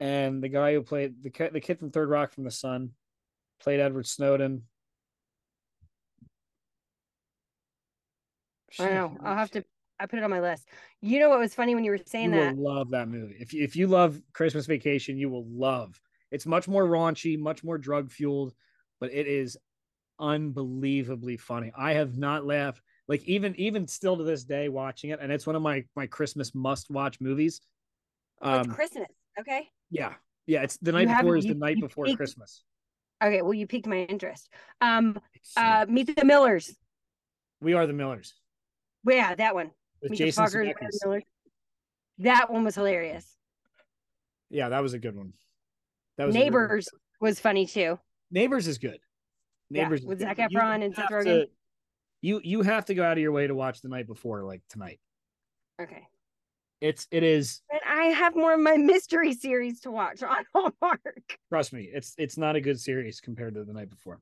and 0.00 0.42
the 0.42 0.48
guy 0.48 0.72
who 0.72 0.82
played 0.82 1.22
the 1.22 1.50
the 1.52 1.60
kid 1.60 1.78
from 1.78 1.90
Third 1.90 2.08
Rock 2.08 2.32
from 2.32 2.44
the 2.44 2.50
Sun, 2.50 2.92
played 3.60 3.80
Edward 3.80 4.06
Snowden. 4.06 4.62
I 8.80 8.84
don't 8.88 8.94
know. 8.94 9.18
I'll 9.22 9.36
have 9.36 9.50
to. 9.52 9.64
I 10.00 10.06
put 10.06 10.18
it 10.18 10.24
on 10.24 10.30
my 10.30 10.40
list. 10.40 10.68
You 11.00 11.20
know 11.20 11.28
what 11.28 11.38
was 11.38 11.54
funny 11.54 11.74
when 11.74 11.84
you 11.84 11.90
were 11.92 12.00
saying 12.04 12.32
you 12.32 12.40
that? 12.40 12.56
will 12.56 12.74
love 12.74 12.90
that 12.90 13.08
movie. 13.08 13.36
If 13.38 13.52
you, 13.52 13.62
if 13.62 13.76
you 13.76 13.86
love 13.86 14.20
Christmas 14.32 14.66
Vacation, 14.66 15.16
you 15.16 15.28
will 15.28 15.46
love. 15.48 16.00
It's 16.30 16.46
much 16.46 16.66
more 16.66 16.84
raunchy, 16.84 17.38
much 17.38 17.62
more 17.62 17.78
drug 17.78 18.10
fueled, 18.10 18.54
but 19.00 19.12
it 19.12 19.26
is 19.28 19.56
unbelievably 20.18 21.36
funny. 21.36 21.72
I 21.76 21.92
have 21.94 22.16
not 22.16 22.44
laughed 22.46 22.80
like 23.06 23.22
even 23.24 23.54
even 23.56 23.86
still 23.86 24.16
to 24.16 24.24
this 24.24 24.44
day 24.44 24.68
watching 24.68 25.10
it, 25.10 25.20
and 25.20 25.30
it's 25.30 25.46
one 25.46 25.56
of 25.56 25.62
my 25.62 25.84
my 25.94 26.06
Christmas 26.06 26.54
must 26.54 26.90
watch 26.90 27.20
movies. 27.20 27.60
Oh, 28.42 28.58
it's 28.60 28.68
Um, 28.68 28.74
Christmas. 28.74 29.08
Okay. 29.38 29.68
yeah, 29.90 30.14
yeah. 30.46 30.62
It's 30.62 30.76
the 30.78 30.92
night 30.92 31.08
have- 31.08 31.20
before 31.22 31.36
is 31.36 31.44
you- 31.44 31.54
the 31.54 31.58
night 31.60 31.76
you 31.76 31.82
before 31.82 32.06
peaked- 32.06 32.16
Christmas. 32.16 32.64
Okay. 33.22 33.42
Well, 33.42 33.54
you 33.54 33.66
piqued 33.66 33.86
my 33.86 33.98
interest. 33.98 34.48
Um. 34.80 35.20
Uh. 35.56 35.86
Meet 35.88 36.16
the 36.16 36.24
Millers. 36.24 36.74
we 37.60 37.74
are 37.74 37.86
the 37.86 37.92
Millers 37.92 38.34
yeah, 39.06 39.34
that 39.34 39.54
one. 39.54 39.70
With 40.10 40.18
Jason 40.18 40.44
the 40.44 40.50
Fockers. 40.50 40.64
Meet 40.66 40.76
Sudeikis. 40.76 40.90
the 41.00 41.06
Millers. 41.08 41.22
That 42.18 42.52
one 42.52 42.64
was 42.64 42.74
hilarious. 42.74 43.36
Yeah, 44.50 44.68
that 44.68 44.80
was 44.82 44.94
a 44.94 44.98
good 44.98 45.16
one. 45.16 45.32
That 46.16 46.26
was 46.26 46.34
Neighbors 46.34 46.88
was 47.20 47.40
funny 47.40 47.66
too. 47.66 47.98
Neighbors 48.30 48.66
is 48.68 48.78
good. 48.78 48.98
Neighbors 49.70 50.00
is 50.00 50.06
with 50.06 50.18
good. 50.18 50.28
Zac 50.36 50.38
You 50.50 50.58
Efron 50.58 50.84
and 50.84 50.94
Seth 50.94 51.10
Rogen. 51.10 51.24
to- 51.24 51.48
You 52.20 52.40
you 52.44 52.62
have 52.62 52.84
to 52.86 52.94
go 52.94 53.02
out 53.04 53.12
of 53.16 53.18
your 53.18 53.32
way 53.32 53.46
to 53.46 53.54
watch 53.54 53.80
the 53.80 53.88
night 53.88 54.06
before, 54.06 54.44
like 54.44 54.62
tonight. 54.68 55.00
Okay. 55.80 56.06
It's 56.80 57.08
it 57.10 57.22
is 57.22 57.62
And 57.70 57.80
I 57.88 58.04
have 58.06 58.36
more 58.36 58.52
of 58.54 58.60
my 58.60 58.76
mystery 58.76 59.32
series 59.32 59.80
to 59.80 59.90
watch 59.90 60.22
on 60.22 60.44
Hallmark. 60.54 61.38
trust 61.48 61.72
me, 61.72 61.90
it's 61.92 62.14
it's 62.18 62.36
not 62.38 62.54
a 62.56 62.60
good 62.60 62.78
series 62.78 63.20
compared 63.20 63.54
to 63.54 63.64
the 63.64 63.72
night 63.72 63.90
before. 63.90 64.20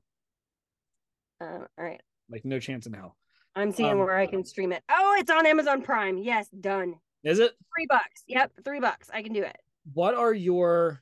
Um, 1.41 1.67
all 1.77 1.83
right. 1.85 2.01
Like 2.29 2.45
no 2.45 2.59
chance 2.59 2.87
in 2.87 2.93
hell. 2.93 3.17
I'm 3.55 3.71
seeing 3.71 3.91
Um, 3.91 3.99
where 3.99 4.17
I 4.17 4.25
can 4.25 4.43
stream 4.43 4.71
it. 4.71 4.83
Oh, 4.89 5.15
it's 5.19 5.29
on 5.29 5.45
Amazon 5.45 5.81
Prime. 5.81 6.17
Yes, 6.17 6.49
done. 6.49 6.95
Is 7.23 7.39
it? 7.39 7.53
Three 7.75 7.85
bucks. 7.87 8.23
Yep, 8.27 8.51
three 8.65 8.79
bucks. 8.79 9.09
I 9.13 9.21
can 9.21 9.33
do 9.33 9.43
it. 9.43 9.55
What 9.93 10.15
are 10.15 10.33
your 10.33 11.01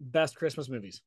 best 0.00 0.36
Christmas 0.36 0.68
movies? 0.68 1.02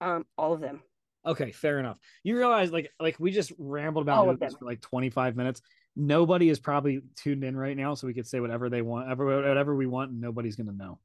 Um, 0.00 0.26
all 0.36 0.52
of 0.52 0.60
them. 0.60 0.82
Okay, 1.24 1.52
fair 1.52 1.78
enough. 1.78 1.98
You 2.22 2.36
realize 2.36 2.70
like 2.70 2.90
like 3.00 3.16
we 3.18 3.30
just 3.30 3.52
rambled 3.58 4.04
about 4.04 4.26
movies 4.26 4.54
for 4.58 4.64
like 4.64 4.80
25 4.80 5.36
minutes. 5.36 5.60
Nobody 5.96 6.50
is 6.50 6.60
probably 6.60 7.00
tuned 7.16 7.42
in 7.42 7.56
right 7.56 7.76
now, 7.76 7.94
so 7.94 8.06
we 8.06 8.14
could 8.14 8.26
say 8.26 8.38
whatever 8.40 8.68
they 8.68 8.82
want, 8.82 9.08
whatever 9.08 9.74
we 9.74 9.86
want, 9.86 10.10
and 10.10 10.20
nobody's 10.20 10.56
gonna 10.56 10.72
know. 10.72 10.98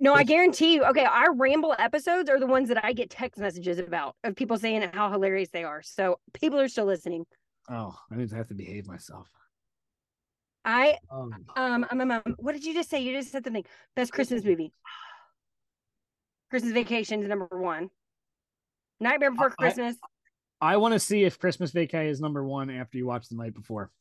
No, 0.00 0.14
I 0.14 0.22
guarantee 0.22 0.74
you. 0.74 0.84
Okay, 0.84 1.04
our 1.04 1.34
ramble 1.34 1.74
episodes 1.78 2.30
are 2.30 2.38
the 2.38 2.46
ones 2.46 2.68
that 2.68 2.84
I 2.84 2.92
get 2.92 3.10
text 3.10 3.40
messages 3.40 3.78
about 3.78 4.14
of 4.22 4.36
people 4.36 4.56
saying 4.56 4.88
how 4.92 5.10
hilarious 5.10 5.48
they 5.50 5.64
are. 5.64 5.82
So 5.82 6.20
people 6.34 6.60
are 6.60 6.68
still 6.68 6.84
listening. 6.84 7.24
Oh, 7.68 7.94
I 8.10 8.16
need 8.16 8.30
to 8.30 8.36
have 8.36 8.48
to 8.48 8.54
behave 8.54 8.86
myself. 8.86 9.28
I 10.64 10.98
Um, 11.10 11.32
um, 11.56 11.86
um, 11.90 12.00
um, 12.00 12.10
um 12.10 12.36
what 12.38 12.52
did 12.52 12.64
you 12.64 12.74
just 12.74 12.90
say? 12.90 13.00
You 13.00 13.12
just 13.16 13.32
said 13.32 13.44
something. 13.44 13.64
Best 13.96 14.12
Christmas 14.12 14.44
movie. 14.44 14.72
Christmas 16.50 16.72
Vacation 16.72 17.20
is 17.22 17.28
number 17.28 17.46
one. 17.50 17.90
Nightmare 19.00 19.30
Before 19.32 19.50
I- 19.58 19.62
Christmas. 19.62 19.96
I 20.60 20.76
want 20.76 20.92
to 20.92 20.98
see 20.98 21.22
if 21.22 21.38
Christmas 21.38 21.70
Vacay 21.70 22.08
is 22.08 22.20
number 22.20 22.44
one 22.44 22.68
after 22.68 22.98
you 22.98 23.06
watch 23.06 23.28
the 23.28 23.36
night 23.36 23.54
before. 23.54 23.92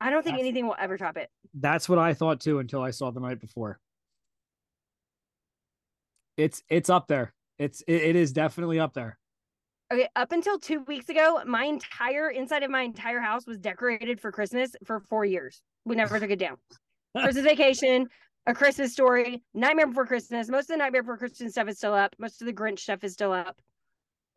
I 0.00 0.10
don't 0.10 0.22
think 0.22 0.34
that's- 0.34 0.40
anything 0.40 0.66
will 0.66 0.74
ever 0.78 0.98
top 0.98 1.16
it. 1.16 1.30
That's 1.54 1.88
what 1.88 1.98
I 1.98 2.12
thought 2.14 2.40
too 2.40 2.58
until 2.58 2.82
I 2.82 2.90
saw 2.90 3.10
the 3.10 3.20
night 3.20 3.40
before. 3.40 3.78
It's 6.36 6.62
it's 6.68 6.90
up 6.90 7.08
there. 7.08 7.32
It's 7.58 7.82
it, 7.82 8.02
it 8.02 8.16
is 8.16 8.32
definitely 8.32 8.78
up 8.78 8.92
there. 8.92 9.18
Okay, 9.92 10.08
up 10.16 10.32
until 10.32 10.58
two 10.58 10.80
weeks 10.82 11.08
ago, 11.08 11.40
my 11.46 11.64
entire 11.64 12.30
inside 12.30 12.64
of 12.64 12.70
my 12.70 12.82
entire 12.82 13.20
house 13.20 13.46
was 13.46 13.58
decorated 13.58 14.20
for 14.20 14.32
Christmas 14.32 14.74
for 14.84 14.98
four 15.00 15.24
years. 15.24 15.62
We 15.84 15.94
never 15.94 16.18
took 16.18 16.30
it 16.30 16.40
down. 16.40 16.56
Christmas 17.16 17.44
vacation, 17.44 18.08
a 18.46 18.54
Christmas 18.54 18.92
story, 18.92 19.44
Nightmare 19.54 19.86
Before 19.86 20.06
Christmas. 20.06 20.48
Most 20.48 20.62
of 20.62 20.68
the 20.68 20.76
Nightmare 20.78 21.04
Before 21.04 21.18
Christmas 21.18 21.52
stuff 21.52 21.68
is 21.68 21.78
still 21.78 21.94
up. 21.94 22.16
Most 22.18 22.42
of 22.42 22.46
the 22.46 22.52
Grinch 22.52 22.80
stuff 22.80 23.04
is 23.04 23.12
still 23.12 23.32
up. 23.32 23.60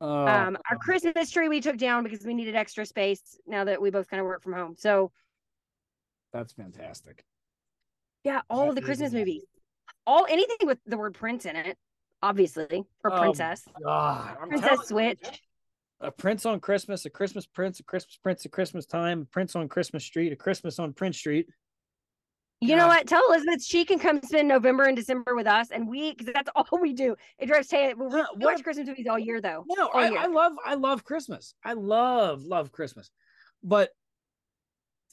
Oh, 0.01 0.27
um, 0.27 0.57
our 0.69 0.77
Christmas 0.77 1.29
tree 1.31 1.49
we 1.49 1.59
took 1.59 1.77
down 1.77 2.03
because 2.03 2.25
we 2.25 2.33
needed 2.33 2.55
extra 2.55 2.85
space 2.85 3.37
now 3.45 3.65
that 3.65 3.81
we 3.81 3.89
both 3.89 4.07
kind 4.07 4.21
of 4.21 4.27
work 4.27 4.43
from 4.43 4.53
home. 4.53 4.75
So 4.77 5.11
That's 6.31 6.53
fantastic. 6.53 7.25
Yeah, 8.23 8.41
all 8.49 8.63
That 8.63 8.69
of 8.69 8.75
the 8.75 8.81
Christmas 8.81 9.11
movies. 9.11 9.43
All 10.05 10.25
anything 10.29 10.67
with 10.67 10.77
the 10.85 10.97
word 10.97 11.15
prince 11.15 11.45
in 11.45 11.55
it, 11.55 11.77
obviously. 12.21 12.85
Or 13.03 13.13
Oh, 13.13 13.19
princess. 13.19 13.63
Princess 14.47 14.71
you, 14.71 14.85
Switch. 14.85 15.41
a 16.01 16.11
prince 16.11 16.45
on 16.45 16.59
Christmas, 16.59 17.05
a 17.05 17.09
Christmas 17.09 17.45
prince, 17.45 17.79
a 17.79 17.83
Christmas 17.83 18.17
prince 18.21 18.45
at 18.45 18.51
Christmas 18.51 18.85
time, 18.85 19.21
a 19.21 19.25
prince 19.25 19.55
on 19.55 19.67
Christmas 19.67 20.03
Street, 20.03 20.31
a 20.31 20.35
Christmas 20.35 20.79
on 20.79 20.93
Prince 20.93 21.17
Street. 21.17 21.47
You 22.61 22.75
know 22.75 22.87
what? 22.87 23.07
Tell 23.07 23.23
Elizabeth 23.29 23.63
she 23.63 23.85
can 23.85 23.99
come 23.99 24.21
spend 24.21 24.49
November 24.49 24.83
and 24.83 24.95
December 24.97 25.33
with 25.33 25.47
us, 25.47 25.71
and 25.71 25.87
we 25.87 26.11
because 26.13 26.33
that's 26.33 26.49
all 26.55 26.79
we 26.81 26.91
do. 26.93 27.15
It 27.37 27.45
drives 27.45 27.69
Tay. 27.69 27.93
We 27.93 28.05
Yeah, 28.07 28.25
we 28.35 28.43
what 28.45 28.55
watch 28.55 28.63
Christmas 28.63 28.87
movies 28.87 29.07
all 29.09 29.17
year 29.17 29.39
though. 29.39 29.63
No, 29.69 29.87
I, 29.87 30.09
year. 30.09 30.19
I 30.19 30.25
love 30.27 30.53
I 30.65 30.73
love 30.75 31.05
Christmas. 31.05 31.53
I 31.63 31.73
love 31.73 32.43
love 32.43 32.73
Christmas, 32.73 33.11
but 33.63 33.91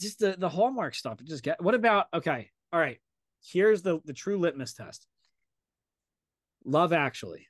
just 0.01 0.19
the 0.19 0.35
the 0.37 0.49
Hallmark 0.49 0.95
stuff. 0.97 1.21
Just 1.23 1.45
get. 1.45 1.63
What 1.63 1.75
about 1.77 2.07
okay? 2.13 2.51
All 2.73 2.81
right. 2.81 2.99
Here's 3.45 3.81
the 3.83 4.01
the 4.05 4.13
true 4.13 4.39
litmus 4.39 4.75
test. 4.75 5.07
Love 6.67 6.93
Actually. 6.93 7.47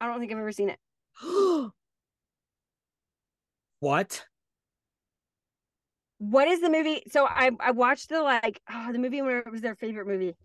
I 0.00 0.06
don't 0.06 0.20
think 0.20 0.30
I've 0.30 0.38
ever 0.38 0.52
seen 0.52 0.70
it. 0.70 0.78
what? 3.80 4.24
What 6.18 6.46
is 6.46 6.60
the 6.60 6.70
movie? 6.70 7.02
So 7.10 7.26
I 7.26 7.50
I 7.58 7.72
watched 7.72 8.08
the 8.08 8.22
like 8.22 8.60
oh, 8.72 8.92
the 8.92 8.98
movie 8.98 9.20
when 9.20 9.36
it 9.38 9.50
was 9.50 9.60
their 9.60 9.74
favorite 9.74 10.06
movie. 10.06 10.36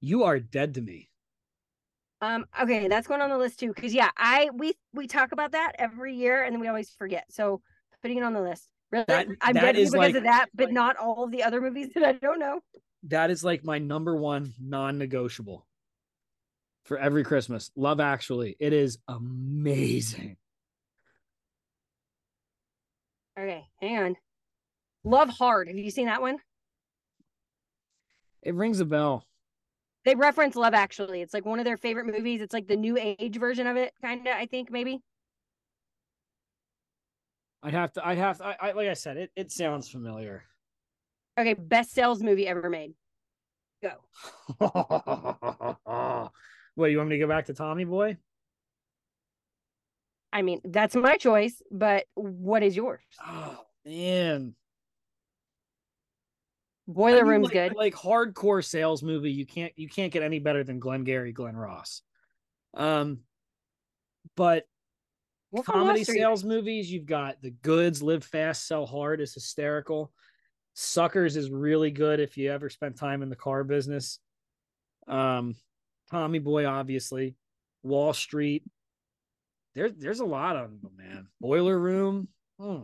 You 0.00 0.22
are 0.22 0.38
dead 0.38 0.74
to 0.74 0.80
me. 0.80 1.10
Um, 2.20 2.46
okay, 2.62 2.86
that's 2.86 3.08
going 3.08 3.20
on 3.20 3.30
the 3.30 3.38
list 3.38 3.58
too. 3.58 3.74
Cause 3.74 3.92
yeah, 3.92 4.10
I 4.16 4.50
we 4.54 4.74
we 4.94 5.08
talk 5.08 5.32
about 5.32 5.52
that 5.52 5.72
every 5.78 6.14
year 6.14 6.44
and 6.44 6.54
then 6.54 6.60
we 6.60 6.68
always 6.68 6.90
forget. 6.90 7.24
So 7.30 7.60
putting 8.02 8.18
it 8.18 8.22
on 8.22 8.32
the 8.32 8.42
list. 8.42 8.68
Really, 8.92 9.04
That- 9.08 9.26
I'm 9.40 9.54
that 9.54 9.60
dead 9.60 9.72
to 9.72 9.80
you 9.80 9.86
because 9.86 9.98
like- 9.98 10.14
of 10.14 10.22
that, 10.22 10.46
but 10.54 10.72
not 10.72 10.96
all 10.96 11.24
of 11.24 11.32
the 11.32 11.42
other 11.42 11.60
movies 11.60 11.88
that 11.94 12.04
I 12.04 12.12
don't 12.12 12.38
know. 12.38 12.60
That 13.08 13.30
is 13.30 13.44
like 13.44 13.64
my 13.64 13.78
number 13.78 14.16
one 14.16 14.52
non-negotiable 14.60 15.66
for 16.84 16.98
every 16.98 17.24
Christmas. 17.24 17.70
Love 17.76 18.00
Actually. 18.00 18.56
It 18.58 18.72
is 18.72 18.98
amazing. 19.08 20.36
Okay, 23.38 23.64
hang 23.80 23.98
on. 23.98 24.16
Love 25.04 25.28
Hard. 25.28 25.68
Have 25.68 25.76
you 25.76 25.90
seen 25.90 26.06
that 26.06 26.22
one? 26.22 26.38
It 28.42 28.54
rings 28.54 28.80
a 28.80 28.84
bell. 28.84 29.24
They 30.04 30.14
reference 30.14 30.56
Love 30.56 30.74
Actually. 30.74 31.20
It's 31.20 31.34
like 31.34 31.44
one 31.44 31.58
of 31.58 31.64
their 31.64 31.76
favorite 31.76 32.06
movies. 32.06 32.40
It's 32.40 32.54
like 32.54 32.66
the 32.66 32.76
new 32.76 32.96
age 32.98 33.38
version 33.38 33.66
of 33.66 33.76
it, 33.76 33.92
kind 34.00 34.26
of. 34.26 34.34
I 34.34 34.46
think 34.46 34.70
maybe. 34.70 35.00
I'd 37.62 37.74
have 37.74 37.92
to. 37.92 38.06
I'd 38.06 38.18
have. 38.18 38.38
To, 38.38 38.46
I, 38.46 38.56
I 38.60 38.72
like 38.72 38.88
I 38.88 38.94
said. 38.94 39.16
It. 39.16 39.30
It 39.36 39.52
sounds 39.52 39.88
familiar. 39.88 40.44
Okay, 41.38 41.54
best 41.54 41.92
sales 41.92 42.22
movie 42.22 42.46
ever 42.46 42.70
made. 42.70 42.94
Go. 43.82 43.92
Wait, 46.76 46.90
you 46.92 46.98
want 46.98 47.10
me 47.10 47.16
to 47.16 47.20
go 47.20 47.28
back 47.28 47.46
to 47.46 47.54
Tommy 47.54 47.84
Boy? 47.84 48.16
I 50.32 50.42
mean, 50.42 50.60
that's 50.64 50.94
my 50.94 51.16
choice, 51.16 51.62
but 51.70 52.04
what 52.14 52.62
is 52.62 52.76
yours? 52.76 53.02
Oh 53.26 53.58
man, 53.84 54.54
Boiler 56.88 57.18
I 57.18 57.22
mean, 57.22 57.30
Room's 57.30 57.44
like, 57.44 57.52
good. 57.52 57.74
Like 57.76 57.94
hardcore 57.94 58.64
sales 58.64 59.02
movie. 59.02 59.32
You 59.32 59.46
can't. 59.46 59.72
You 59.76 59.88
can't 59.88 60.12
get 60.12 60.22
any 60.22 60.38
better 60.38 60.62
than 60.62 60.78
Glengarry 60.78 61.32
Glen 61.32 61.56
Ross. 61.56 62.02
Um, 62.74 63.20
but 64.36 64.66
Wolf 65.50 65.66
comedy 65.66 66.04
sales 66.04 66.44
movies, 66.44 66.90
you've 66.90 67.06
got 67.06 67.40
The 67.42 67.50
Goods, 67.50 68.02
Live 68.02 68.24
Fast, 68.24 68.66
Sell 68.66 68.86
Hard 68.86 69.20
is 69.20 69.34
hysterical. 69.34 70.12
Suckers 70.78 71.38
is 71.38 71.50
really 71.50 71.90
good 71.90 72.20
if 72.20 72.36
you 72.36 72.52
ever 72.52 72.68
spent 72.68 72.98
time 72.98 73.22
in 73.22 73.30
the 73.30 73.34
car 73.34 73.64
business. 73.64 74.18
Um, 75.08 75.54
Tommy 76.10 76.38
Boy, 76.38 76.66
obviously, 76.66 77.34
Wall 77.82 78.12
Street. 78.12 78.62
There's 79.74 79.94
there's 79.96 80.20
a 80.20 80.26
lot 80.26 80.56
of 80.56 80.82
them, 80.82 80.90
man. 80.98 81.28
Boiler 81.40 81.78
Room. 81.78 82.28
Hmm. 82.60 82.82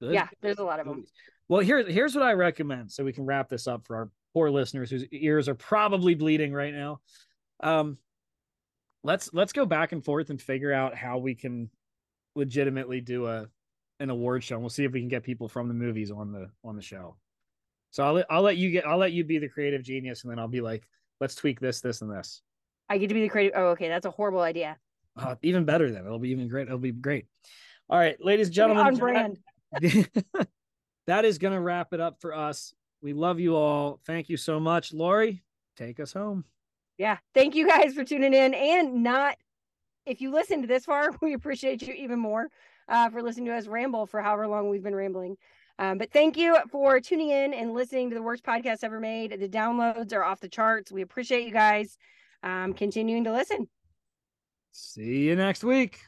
Good 0.00 0.14
Yeah, 0.14 0.26
there's 0.40 0.58
a 0.58 0.64
lot 0.64 0.80
of 0.80 0.86
them. 0.86 1.04
Well, 1.48 1.60
here, 1.60 1.88
here's 1.88 2.16
what 2.16 2.24
I 2.24 2.32
recommend 2.32 2.90
so 2.90 3.04
we 3.04 3.12
can 3.12 3.24
wrap 3.24 3.48
this 3.48 3.68
up 3.68 3.86
for 3.86 3.96
our 3.96 4.10
poor 4.34 4.50
listeners 4.50 4.90
whose 4.90 5.06
ears 5.12 5.48
are 5.48 5.54
probably 5.54 6.16
bleeding 6.16 6.52
right 6.52 6.74
now. 6.74 6.98
Um, 7.62 7.96
let's 9.04 9.32
let's 9.32 9.52
go 9.52 9.66
back 9.66 9.92
and 9.92 10.04
forth 10.04 10.30
and 10.30 10.42
figure 10.42 10.72
out 10.72 10.96
how 10.96 11.18
we 11.18 11.36
can 11.36 11.70
legitimately 12.34 13.00
do 13.00 13.28
a 13.28 13.46
an 14.02 14.10
award 14.10 14.44
show. 14.44 14.56
And 14.56 14.62
we'll 14.62 14.70
see 14.70 14.84
if 14.84 14.92
we 14.92 15.00
can 15.00 15.08
get 15.08 15.22
people 15.22 15.48
from 15.48 15.68
the 15.68 15.74
movies 15.74 16.10
on 16.10 16.32
the 16.32 16.50
on 16.64 16.76
the 16.76 16.82
show. 16.82 17.16
So 17.90 18.04
I'll 18.04 18.14
let 18.14 18.26
I'll 18.30 18.42
let 18.42 18.56
you 18.56 18.70
get 18.70 18.86
I'll 18.86 18.98
let 18.98 19.12
you 19.12 19.24
be 19.24 19.38
the 19.38 19.48
creative 19.48 19.82
genius, 19.82 20.22
and 20.22 20.30
then 20.30 20.38
I'll 20.38 20.48
be 20.48 20.60
like, 20.60 20.86
let's 21.20 21.34
tweak 21.34 21.60
this, 21.60 21.80
this, 21.80 22.02
and 22.02 22.10
this. 22.10 22.42
I 22.88 22.98
get 22.98 23.08
to 23.08 23.14
be 23.14 23.22
the 23.22 23.28
creative. 23.28 23.54
Oh, 23.56 23.66
okay, 23.68 23.88
that's 23.88 24.06
a 24.06 24.10
horrible 24.10 24.40
idea. 24.40 24.76
Uh, 25.16 25.36
even 25.42 25.64
better 25.64 25.90
then. 25.90 26.04
It'll 26.04 26.18
be 26.18 26.30
even 26.30 26.48
great. 26.48 26.66
It'll 26.66 26.78
be 26.78 26.92
great. 26.92 27.26
All 27.88 27.98
right, 27.98 28.16
ladies 28.22 28.48
and 28.48 28.54
gentlemen, 28.54 28.86
on 28.86 28.96
brand. 28.96 29.38
that 31.06 31.24
is 31.24 31.38
going 31.38 31.54
to 31.54 31.60
wrap 31.60 31.92
it 31.92 32.00
up 32.00 32.20
for 32.20 32.34
us. 32.34 32.74
We 33.02 33.12
love 33.12 33.40
you 33.40 33.56
all. 33.56 34.00
Thank 34.06 34.28
you 34.28 34.36
so 34.36 34.60
much. 34.60 34.92
Lori, 34.92 35.42
take 35.76 36.00
us 36.00 36.12
home. 36.12 36.44
Yeah. 36.98 37.18
Thank 37.34 37.54
you 37.54 37.66
guys 37.66 37.94
for 37.94 38.04
tuning 38.04 38.34
in 38.34 38.54
and 38.54 39.02
not 39.02 39.36
if 40.06 40.20
you 40.20 40.30
listened 40.32 40.64
this 40.64 40.84
far, 40.84 41.10
we 41.22 41.34
appreciate 41.34 41.82
you 41.82 41.94
even 41.94 42.18
more 42.18 42.48
uh, 42.92 43.08
for 43.10 43.22
listening 43.22 43.46
to 43.46 43.54
us 43.54 43.66
ramble 43.66 44.06
for 44.06 44.20
however 44.20 44.46
long 44.46 44.68
we've 44.68 44.82
been 44.82 44.94
rambling. 44.94 45.36
Um, 45.78 45.98
but 45.98 46.12
thank 46.12 46.36
you 46.36 46.56
for 46.70 47.00
tuning 47.00 47.30
in 47.30 47.54
and 47.54 47.72
listening 47.72 48.10
to 48.10 48.14
the 48.14 48.22
worst 48.22 48.44
podcast 48.44 48.84
ever 48.84 49.00
made. 49.00 49.32
The 49.40 49.48
downloads 49.48 50.12
are 50.12 50.22
off 50.22 50.40
the 50.40 50.48
charts. 50.48 50.92
We 50.92 51.02
appreciate 51.02 51.46
you 51.46 51.52
guys 51.52 51.96
um, 52.42 52.74
continuing 52.74 53.24
to 53.24 53.32
listen. 53.32 53.68
See 54.70 55.24
you 55.24 55.34
next 55.34 55.64
week. 55.64 56.00